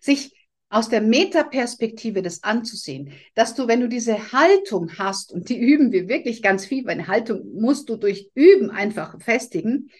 sich 0.00 0.34
aus 0.70 0.88
der 0.88 1.02
Metaperspektive 1.02 2.22
das 2.22 2.44
anzusehen, 2.44 3.12
dass 3.34 3.54
du, 3.54 3.66
wenn 3.66 3.80
du 3.80 3.88
diese 3.88 4.32
Haltung 4.32 4.92
hast, 4.98 5.32
und 5.32 5.48
die 5.48 5.58
üben 5.58 5.90
wir 5.90 6.08
wirklich 6.08 6.42
ganz 6.42 6.64
viel, 6.64 6.84
weil 6.84 6.92
eine 6.92 7.08
Haltung 7.08 7.42
musst 7.54 7.88
du 7.88 7.96
durch 7.96 8.30
Üben 8.34 8.70
einfach 8.70 9.20
festigen, 9.20 9.90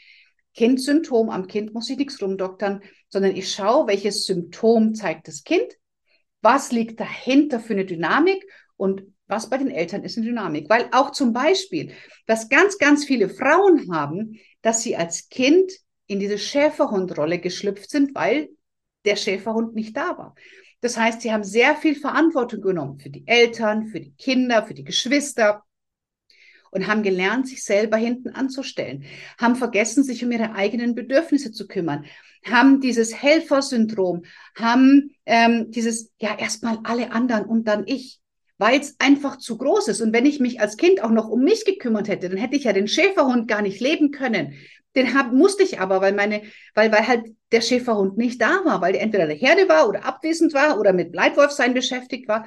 Kindsymptom, 0.55 1.29
am 1.29 1.49
Kind 1.49 1.75
muss 1.75 1.91
ich 1.91 1.99
nichts 1.99 2.23
rumdoktern, 2.23 2.83
sondern 3.09 3.35
ich 3.37 3.53
schaue, 3.53 3.89
welches 3.89 4.27
Symptom 4.27 4.95
zeigt 4.95 5.29
das 5.29 5.43
Kind, 5.45 5.77
was 6.41 6.73
liegt 6.73 7.01
dahinter 7.01 7.61
für 7.61 7.75
eine 7.75 7.85
Dynamik 7.85 8.45
und 8.77 9.03
was 9.27 9.51
bei 9.51 9.59
den 9.59 9.71
Eltern 9.71 10.03
ist 10.05 10.17
eine 10.17 10.27
Dynamik. 10.27 10.69
Weil 10.69 10.89
auch 10.93 11.11
zum 11.11 11.33
Beispiel, 11.33 11.93
was 12.27 12.49
ganz, 12.49 12.79
ganz 12.79 13.05
viele 13.05 13.29
Frauen 13.29 13.93
haben, 13.95 14.39
dass 14.63 14.83
sie 14.83 14.97
als 14.97 15.29
Kind 15.29 15.73
in 16.07 16.19
diese 16.19 16.39
Schäferhundrolle 16.39 17.39
geschlüpft 17.39 17.91
sind, 17.91 18.15
weil 18.15 18.49
der 19.05 19.17
Schäferhund 19.17 19.75
nicht 19.75 19.97
da 19.97 20.17
war. 20.19 20.35
Das 20.81 20.97
heißt, 20.97 21.21
sie 21.21 21.33
haben 21.33 21.45
sehr 21.45 21.77
viel 21.77 21.95
Verantwortung 21.95 22.61
genommen 22.63 22.99
für 22.99 23.11
die 23.11 23.27
Eltern, 23.27 23.87
für 23.89 24.01
die 24.01 24.15
Kinder, 24.15 24.65
für 24.65 24.75
die 24.75 24.85
Geschwister 24.85 25.63
und 26.71 26.87
haben 26.87 27.03
gelernt, 27.03 27.49
sich 27.49 27.65
selber 27.65 27.97
hinten 27.97 28.31
anzustellen, 28.31 29.05
haben 29.39 29.57
vergessen, 29.57 30.05
sich 30.05 30.25
um 30.25 30.31
ihre 30.31 30.55
eigenen 30.55 30.95
Bedürfnisse 30.95 31.53
zu 31.53 31.67
kümmern, 31.67 32.07
haben 32.45 32.81
dieses 32.81 33.15
Helfersyndrom, 33.15 34.23
haben 34.55 35.11
ähm, 35.27 35.71
dieses, 35.71 36.11
ja, 36.19 36.39
erstmal 36.39 36.79
alle 36.85 37.13
anderen 37.13 37.45
und 37.45 37.69
dann 37.69 37.85
ich 37.87 38.21
weil 38.61 38.79
es 38.79 38.95
einfach 38.99 39.39
zu 39.39 39.57
groß 39.57 39.89
ist. 39.89 40.03
Und 40.03 40.13
wenn 40.13 40.27
ich 40.27 40.39
mich 40.39 40.61
als 40.61 40.77
Kind 40.77 41.03
auch 41.03 41.11
noch 41.11 41.31
um 41.31 41.41
mich 41.41 41.65
gekümmert 41.65 42.09
hätte, 42.09 42.29
dann 42.29 42.37
hätte 42.37 42.57
ich 42.57 42.65
ja 42.65 42.75
den 42.75 42.89
Schäferhund 42.89 43.49
gar 43.49 43.63
nicht 43.63 43.81
leben 43.81 44.11
können. 44.11 44.53
Den 44.97 45.15
hab, 45.15 45.33
musste 45.33 45.63
ich 45.63 45.79
aber, 45.81 46.01
weil 46.01 46.15
meine, 46.15 46.43
weil, 46.75 46.91
weil 46.91 47.07
halt 47.07 47.27
der 47.53 47.61
Schäferhund 47.61 48.19
nicht 48.19 48.41
da 48.41 48.65
war, 48.65 48.81
weil 48.81 48.93
der 48.93 49.03
entweder 49.03 49.27
der 49.27 49.37
Herde 49.37 49.69
war 49.69 49.89
oder 49.89 50.05
abwesend 50.05 50.53
war 50.53 50.79
oder 50.79 50.93
mit 50.93 51.15
Leitwolfsein 51.15 51.75
beschäftigt 51.75 52.29
war. 52.29 52.47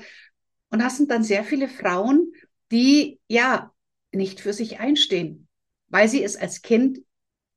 Und 0.69 0.81
das 0.81 0.97
sind 0.97 1.11
dann 1.11 1.23
sehr 1.23 1.43
viele 1.43 1.67
Frauen, 1.67 2.33
die 2.71 3.19
ja 3.27 3.71
nicht 4.11 4.39
für 4.39 4.53
sich 4.53 4.79
einstehen, 4.79 5.47
weil 5.87 6.07
sie 6.07 6.23
es 6.23 6.35
als 6.35 6.61
Kind 6.61 6.99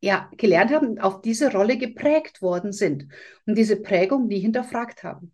ja, 0.00 0.30
gelernt 0.36 0.72
haben 0.72 0.88
und 0.88 1.00
auf 1.00 1.22
diese 1.22 1.50
Rolle 1.50 1.78
geprägt 1.78 2.42
worden 2.42 2.72
sind 2.72 3.08
und 3.46 3.56
diese 3.56 3.76
Prägung 3.76 4.26
nie 4.26 4.40
hinterfragt 4.40 5.02
haben. 5.02 5.32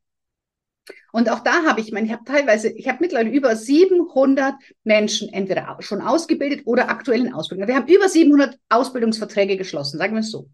Und 1.12 1.30
auch 1.30 1.40
da 1.40 1.64
habe 1.64 1.80
ich, 1.80 1.88
ich 1.88 1.92
meine, 1.92 2.06
ich 2.06 2.12
habe 2.12 2.24
teilweise, 2.24 2.68
ich 2.70 2.88
habe 2.88 2.98
mittlerweile 3.00 3.30
über 3.30 3.54
700 3.54 4.54
Menschen 4.84 5.28
entweder 5.28 5.76
schon 5.80 6.00
ausgebildet 6.00 6.62
oder 6.64 6.88
aktuell 6.88 7.20
in 7.26 7.34
Ausbildung. 7.34 7.68
Wir 7.68 7.76
haben 7.76 7.88
über 7.88 8.08
700 8.08 8.58
Ausbildungsverträge 8.68 9.56
geschlossen, 9.56 9.98
sagen 9.98 10.14
wir 10.14 10.20
es 10.20 10.30
so. 10.30 10.48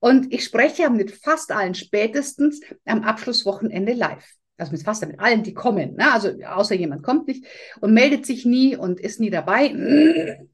Und 0.00 0.32
ich 0.32 0.44
spreche 0.44 0.88
mit 0.90 1.10
fast 1.10 1.50
allen 1.50 1.74
spätestens 1.74 2.60
am 2.84 3.02
Abschlusswochenende 3.02 3.94
live. 3.94 4.24
Also 4.56 4.72
mit 4.72 4.82
fast 4.82 5.06
mit 5.06 5.20
allen, 5.20 5.42
die 5.42 5.54
kommen. 5.54 5.94
Ne? 5.94 6.12
Also 6.12 6.30
außer 6.44 6.74
jemand 6.74 7.02
kommt 7.02 7.28
nicht 7.28 7.44
und 7.80 7.94
meldet 7.94 8.26
sich 8.26 8.44
nie 8.44 8.76
und 8.76 9.00
ist 9.00 9.20
nie 9.20 9.30
dabei. 9.30 9.70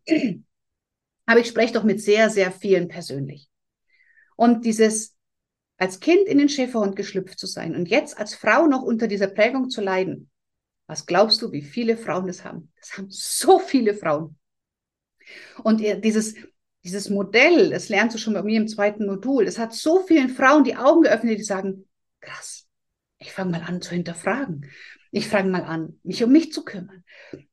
Aber 1.26 1.40
ich 1.40 1.48
spreche 1.48 1.74
doch 1.74 1.84
mit 1.84 2.02
sehr, 2.02 2.30
sehr 2.30 2.52
vielen 2.52 2.88
persönlich. 2.88 3.48
Und 4.36 4.64
dieses 4.64 5.13
als 5.76 6.00
Kind 6.00 6.26
in 6.26 6.38
den 6.38 6.48
Schäferhund 6.48 6.96
geschlüpft 6.96 7.38
zu 7.38 7.46
sein 7.46 7.74
und 7.74 7.88
jetzt 7.88 8.18
als 8.18 8.34
Frau 8.34 8.66
noch 8.66 8.82
unter 8.82 9.08
dieser 9.08 9.26
Prägung 9.26 9.70
zu 9.70 9.80
leiden, 9.80 10.30
was 10.87 11.06
glaubst 11.06 11.40
du, 11.42 11.52
wie 11.52 11.62
viele 11.62 11.96
Frauen 11.96 12.26
das 12.26 12.44
haben? 12.44 12.72
Das 12.78 12.96
haben 12.96 13.06
so 13.10 13.58
viele 13.58 13.94
Frauen. 13.94 14.37
Und 15.62 15.80
dieses, 15.80 16.34
dieses 16.84 17.08
Modell, 17.08 17.70
das 17.70 17.88
lernst 17.88 18.14
du 18.14 18.18
schon 18.18 18.34
bei 18.34 18.42
mir 18.42 18.60
im 18.60 18.68
zweiten 18.68 19.06
Modul, 19.06 19.46
es 19.46 19.58
hat 19.58 19.72
so 19.72 20.00
vielen 20.00 20.28
Frauen 20.28 20.64
die 20.64 20.76
Augen 20.76 21.02
geöffnet, 21.02 21.38
die 21.38 21.44
sagen, 21.44 21.87
krass, 22.20 22.66
ich 23.18 23.32
fange 23.32 23.52
mal 23.52 23.62
an 23.62 23.80
zu 23.80 23.94
hinterfragen. 23.94 24.70
Ich 25.10 25.28
fange 25.28 25.50
mal 25.50 25.62
an, 25.62 25.98
mich 26.02 26.22
um 26.22 26.32
mich 26.32 26.52
zu 26.52 26.64
kümmern. 26.64 27.04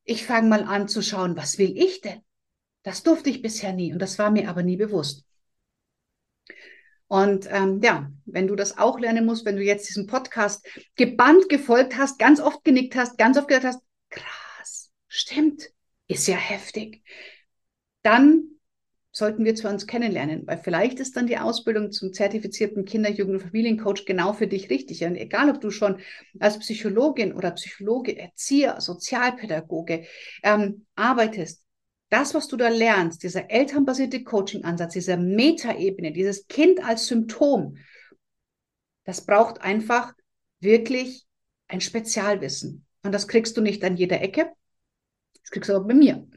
Ich 0.04 0.26
fange 0.26 0.50
mal 0.50 0.64
an 0.64 0.88
zu 0.88 1.02
schauen, 1.02 1.38
was 1.38 1.58
will 1.58 1.78
ich 1.78 2.02
denn? 2.02 2.22
Das 2.84 3.04
durfte 3.04 3.30
ich 3.30 3.42
bisher 3.42 3.72
nie 3.72 3.94
und 3.94 4.00
das 4.00 4.18
war 4.20 4.32
mir 4.32 4.50
aber 4.50 4.64
nie 4.64 4.78
bewusst. 4.78 5.24
Und 7.12 7.46
ähm, 7.52 7.82
ja, 7.84 8.10
wenn 8.24 8.48
du 8.48 8.56
das 8.56 8.78
auch 8.78 8.98
lernen 8.98 9.26
musst, 9.26 9.44
wenn 9.44 9.58
du 9.58 9.62
jetzt 9.62 9.90
diesen 9.90 10.08
Podcast 10.08 10.66
gebannt 10.96 11.50
gefolgt 11.50 11.98
hast, 11.98 12.18
ganz 12.20 12.40
oft 12.40 12.64
genickt 12.64 12.96
hast, 12.96 13.18
ganz 13.18 13.38
oft 13.38 13.50
gedacht 13.50 13.66
hast, 13.66 13.82
krass, 14.10 14.92
stimmt, 15.10 15.72
ist 16.08 16.26
ja 16.28 16.38
heftig, 16.38 17.04
dann 18.02 18.44
sollten 19.12 19.44
wir 19.44 19.56
zu 19.56 19.68
uns 19.68 19.88
kennenlernen, 19.88 20.48
weil 20.48 20.58
vielleicht 20.58 21.02
ist 21.02 21.18
dann 21.18 21.28
die 21.28 21.38
Ausbildung 21.38 21.92
zum 21.92 22.14
zertifizierten 22.14 22.86
Kinder-, 22.86 23.12
Jugend- 23.12 23.42
und 23.42 23.48
Familiencoach 23.50 24.06
genau 24.06 24.32
für 24.32 24.48
dich 24.48 24.70
richtig. 24.70 25.04
Und 25.04 25.18
egal, 25.18 25.50
ob 25.50 25.60
du 25.60 25.70
schon 25.70 26.00
als 26.40 26.60
Psychologin 26.60 27.34
oder 27.34 27.52
Psychologe, 27.52 28.18
Erzieher, 28.18 28.80
Sozialpädagoge 28.80 30.06
ähm, 30.44 30.86
arbeitest, 30.96 31.62
das, 32.12 32.34
was 32.34 32.48
du 32.48 32.58
da 32.58 32.68
lernst, 32.68 33.24
dieser 33.24 33.50
elternbasierte 33.50 34.24
Coaching-Ansatz, 34.24 34.94
dieser 34.94 35.18
Metaebene, 35.18 36.12
dieses 36.12 36.48
Kind 36.48 36.84
als 36.84 37.08
Symptom, 37.08 37.78
das 39.06 39.26
braucht 39.26 39.62
einfach 39.62 40.14
wirklich 40.60 41.26
ein 41.68 41.82
Spezialwissen. 41.82 42.86
Und 43.04 43.14
das 43.14 43.28
kriegst 43.28 43.56
du 43.58 43.62
nicht 43.62 43.84
an 43.84 43.96
jeder 43.96 44.22
Ecke. 44.22 44.52
Das 45.42 45.52
kriegst 45.52 45.70
du 45.70 45.76
aber 45.76 45.88
bei 45.88 45.94
mir. 45.94 46.28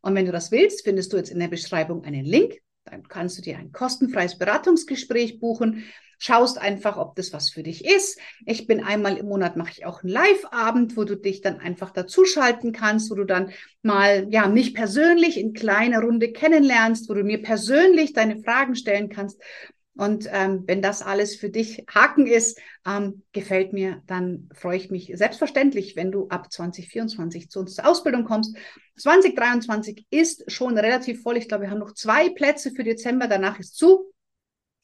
Und 0.00 0.14
wenn 0.14 0.26
du 0.26 0.32
das 0.32 0.50
willst, 0.50 0.84
findest 0.84 1.12
du 1.12 1.16
jetzt 1.16 1.30
in 1.30 1.40
der 1.40 1.48
Beschreibung 1.48 2.04
einen 2.04 2.24
Link. 2.24 2.58
Dann 2.84 3.06
kannst 3.06 3.36
du 3.36 3.42
dir 3.42 3.58
ein 3.58 3.72
kostenfreies 3.72 4.38
Beratungsgespräch 4.38 5.40
buchen 5.40 5.84
schaust 6.20 6.58
einfach, 6.58 6.98
ob 6.98 7.16
das 7.16 7.32
was 7.32 7.50
für 7.50 7.64
dich 7.64 7.84
ist. 7.84 8.20
Ich 8.46 8.66
bin 8.66 8.84
einmal 8.84 9.16
im 9.16 9.26
Monat, 9.26 9.56
mache 9.56 9.72
ich 9.72 9.86
auch 9.86 10.02
einen 10.02 10.12
Live-Abend, 10.12 10.96
wo 10.96 11.04
du 11.04 11.16
dich 11.16 11.40
dann 11.40 11.58
einfach 11.58 11.90
dazuschalten 11.90 12.72
kannst, 12.72 13.10
wo 13.10 13.14
du 13.14 13.24
dann 13.24 13.50
mal, 13.82 14.28
ja, 14.30 14.46
mich 14.46 14.74
persönlich 14.74 15.38
in 15.38 15.54
kleiner 15.54 16.00
Runde 16.00 16.30
kennenlernst, 16.30 17.08
wo 17.08 17.14
du 17.14 17.24
mir 17.24 17.42
persönlich 17.42 18.12
deine 18.12 18.40
Fragen 18.42 18.76
stellen 18.76 19.08
kannst. 19.08 19.40
Und 19.96 20.28
ähm, 20.30 20.64
wenn 20.66 20.82
das 20.82 21.02
alles 21.02 21.36
für 21.36 21.50
dich 21.50 21.84
Haken 21.92 22.26
ist, 22.26 22.58
ähm, 22.86 23.22
gefällt 23.32 23.72
mir, 23.72 24.02
dann 24.06 24.48
freue 24.54 24.76
ich 24.76 24.90
mich 24.90 25.10
selbstverständlich, 25.14 25.96
wenn 25.96 26.12
du 26.12 26.28
ab 26.28 26.52
2024 26.52 27.50
zu 27.50 27.60
uns 27.60 27.74
zur 27.74 27.86
Ausbildung 27.86 28.24
kommst. 28.24 28.56
2023 28.98 30.06
ist 30.10 30.50
schon 30.50 30.78
relativ 30.78 31.22
voll. 31.22 31.38
Ich 31.38 31.48
glaube, 31.48 31.64
wir 31.64 31.70
haben 31.70 31.80
noch 31.80 31.94
zwei 31.94 32.28
Plätze 32.28 32.70
für 32.70 32.84
Dezember. 32.84 33.26
Danach 33.26 33.58
ist 33.58 33.76
zu. 33.76 34.10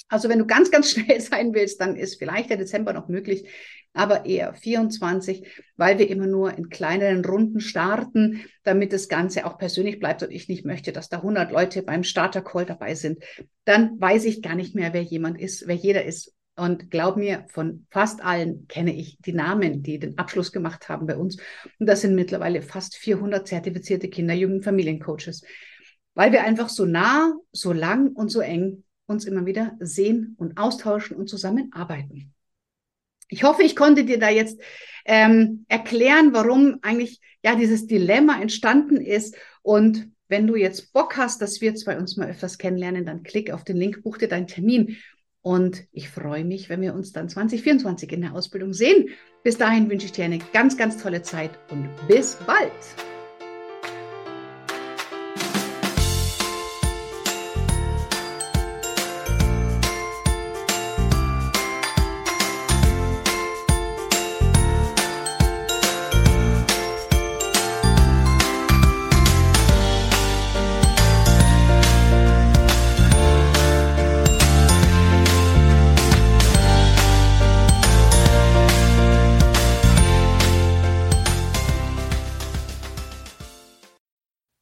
Also 0.08 0.28
wenn 0.28 0.38
du 0.38 0.46
ganz, 0.46 0.70
ganz 0.70 0.90
schnell 0.90 1.20
sein 1.20 1.54
willst, 1.54 1.80
dann 1.80 1.96
ist 1.96 2.18
vielleicht 2.18 2.50
der 2.50 2.56
Dezember 2.56 2.92
noch 2.92 3.08
möglich, 3.08 3.48
aber 3.92 4.26
eher 4.26 4.54
24, 4.54 5.46
weil 5.76 5.98
wir 5.98 6.08
immer 6.10 6.26
nur 6.26 6.56
in 6.56 6.68
kleineren 6.68 7.24
Runden 7.24 7.60
starten, 7.60 8.44
damit 8.62 8.92
das 8.92 9.08
Ganze 9.08 9.46
auch 9.46 9.56
persönlich 9.58 9.98
bleibt 9.98 10.22
und 10.22 10.30
ich 10.30 10.48
nicht 10.48 10.66
möchte, 10.66 10.92
dass 10.92 11.08
da 11.08 11.18
100 11.18 11.50
Leute 11.50 11.82
beim 11.82 12.04
Starter-Call 12.04 12.66
dabei 12.66 12.94
sind. 12.94 13.24
Dann 13.64 13.98
weiß 13.98 14.26
ich 14.26 14.42
gar 14.42 14.54
nicht 14.54 14.74
mehr, 14.74 14.92
wer 14.92 15.02
jemand 15.02 15.40
ist, 15.40 15.66
wer 15.66 15.74
jeder 15.74 16.04
ist. 16.04 16.34
Und 16.58 16.90
glaub 16.90 17.16
mir, 17.16 17.44
von 17.48 17.86
fast 17.90 18.22
allen 18.22 18.66
kenne 18.66 18.94
ich 18.94 19.18
die 19.20 19.34
Namen, 19.34 19.82
die 19.82 19.98
den 19.98 20.16
Abschluss 20.16 20.52
gemacht 20.52 20.88
haben 20.88 21.06
bei 21.06 21.16
uns. 21.16 21.36
Und 21.78 21.86
das 21.86 22.00
sind 22.00 22.14
mittlerweile 22.14 22.62
fast 22.62 22.96
400 22.96 23.46
zertifizierte 23.46 24.08
Kinder-, 24.08 24.34
Jugend-, 24.34 24.64
Familiencoaches, 24.64 25.42
weil 26.14 26.32
wir 26.32 26.44
einfach 26.44 26.70
so 26.70 26.86
nah, 26.86 27.34
so 27.52 27.72
lang 27.72 28.12
und 28.12 28.30
so 28.30 28.40
eng 28.40 28.84
uns 29.06 29.24
immer 29.24 29.46
wieder 29.46 29.76
sehen 29.80 30.34
und 30.38 30.58
austauschen 30.58 31.16
und 31.16 31.28
zusammenarbeiten. 31.28 32.32
Ich 33.28 33.42
hoffe, 33.42 33.62
ich 33.62 33.74
konnte 33.74 34.04
dir 34.04 34.18
da 34.18 34.28
jetzt 34.28 34.60
ähm, 35.04 35.64
erklären, 35.68 36.32
warum 36.32 36.78
eigentlich 36.82 37.20
ja 37.42 37.56
dieses 37.56 37.86
Dilemma 37.86 38.40
entstanden 38.40 38.96
ist. 38.96 39.36
Und 39.62 40.10
wenn 40.28 40.46
du 40.46 40.56
jetzt 40.56 40.92
Bock 40.92 41.16
hast, 41.16 41.42
dass 41.42 41.60
wir 41.60 41.74
zwei 41.74 41.98
uns 41.98 42.16
mal 42.16 42.28
öfters 42.28 42.58
kennenlernen, 42.58 43.04
dann 43.04 43.22
klick 43.22 43.50
auf 43.50 43.64
den 43.64 43.76
Link, 43.76 44.02
buch 44.02 44.18
dir 44.18 44.28
deinen 44.28 44.46
Termin. 44.46 44.96
Und 45.42 45.84
ich 45.92 46.08
freue 46.08 46.44
mich, 46.44 46.68
wenn 46.68 46.80
wir 46.80 46.94
uns 46.94 47.12
dann 47.12 47.28
2024 47.28 48.10
in 48.12 48.22
der 48.22 48.34
Ausbildung 48.34 48.72
sehen. 48.72 49.10
Bis 49.44 49.56
dahin 49.56 49.88
wünsche 49.88 50.06
ich 50.06 50.12
dir 50.12 50.24
eine 50.24 50.38
ganz, 50.52 50.76
ganz 50.76 51.00
tolle 51.00 51.22
Zeit 51.22 51.52
und 51.70 51.88
bis 52.08 52.34
bald. 52.46 53.15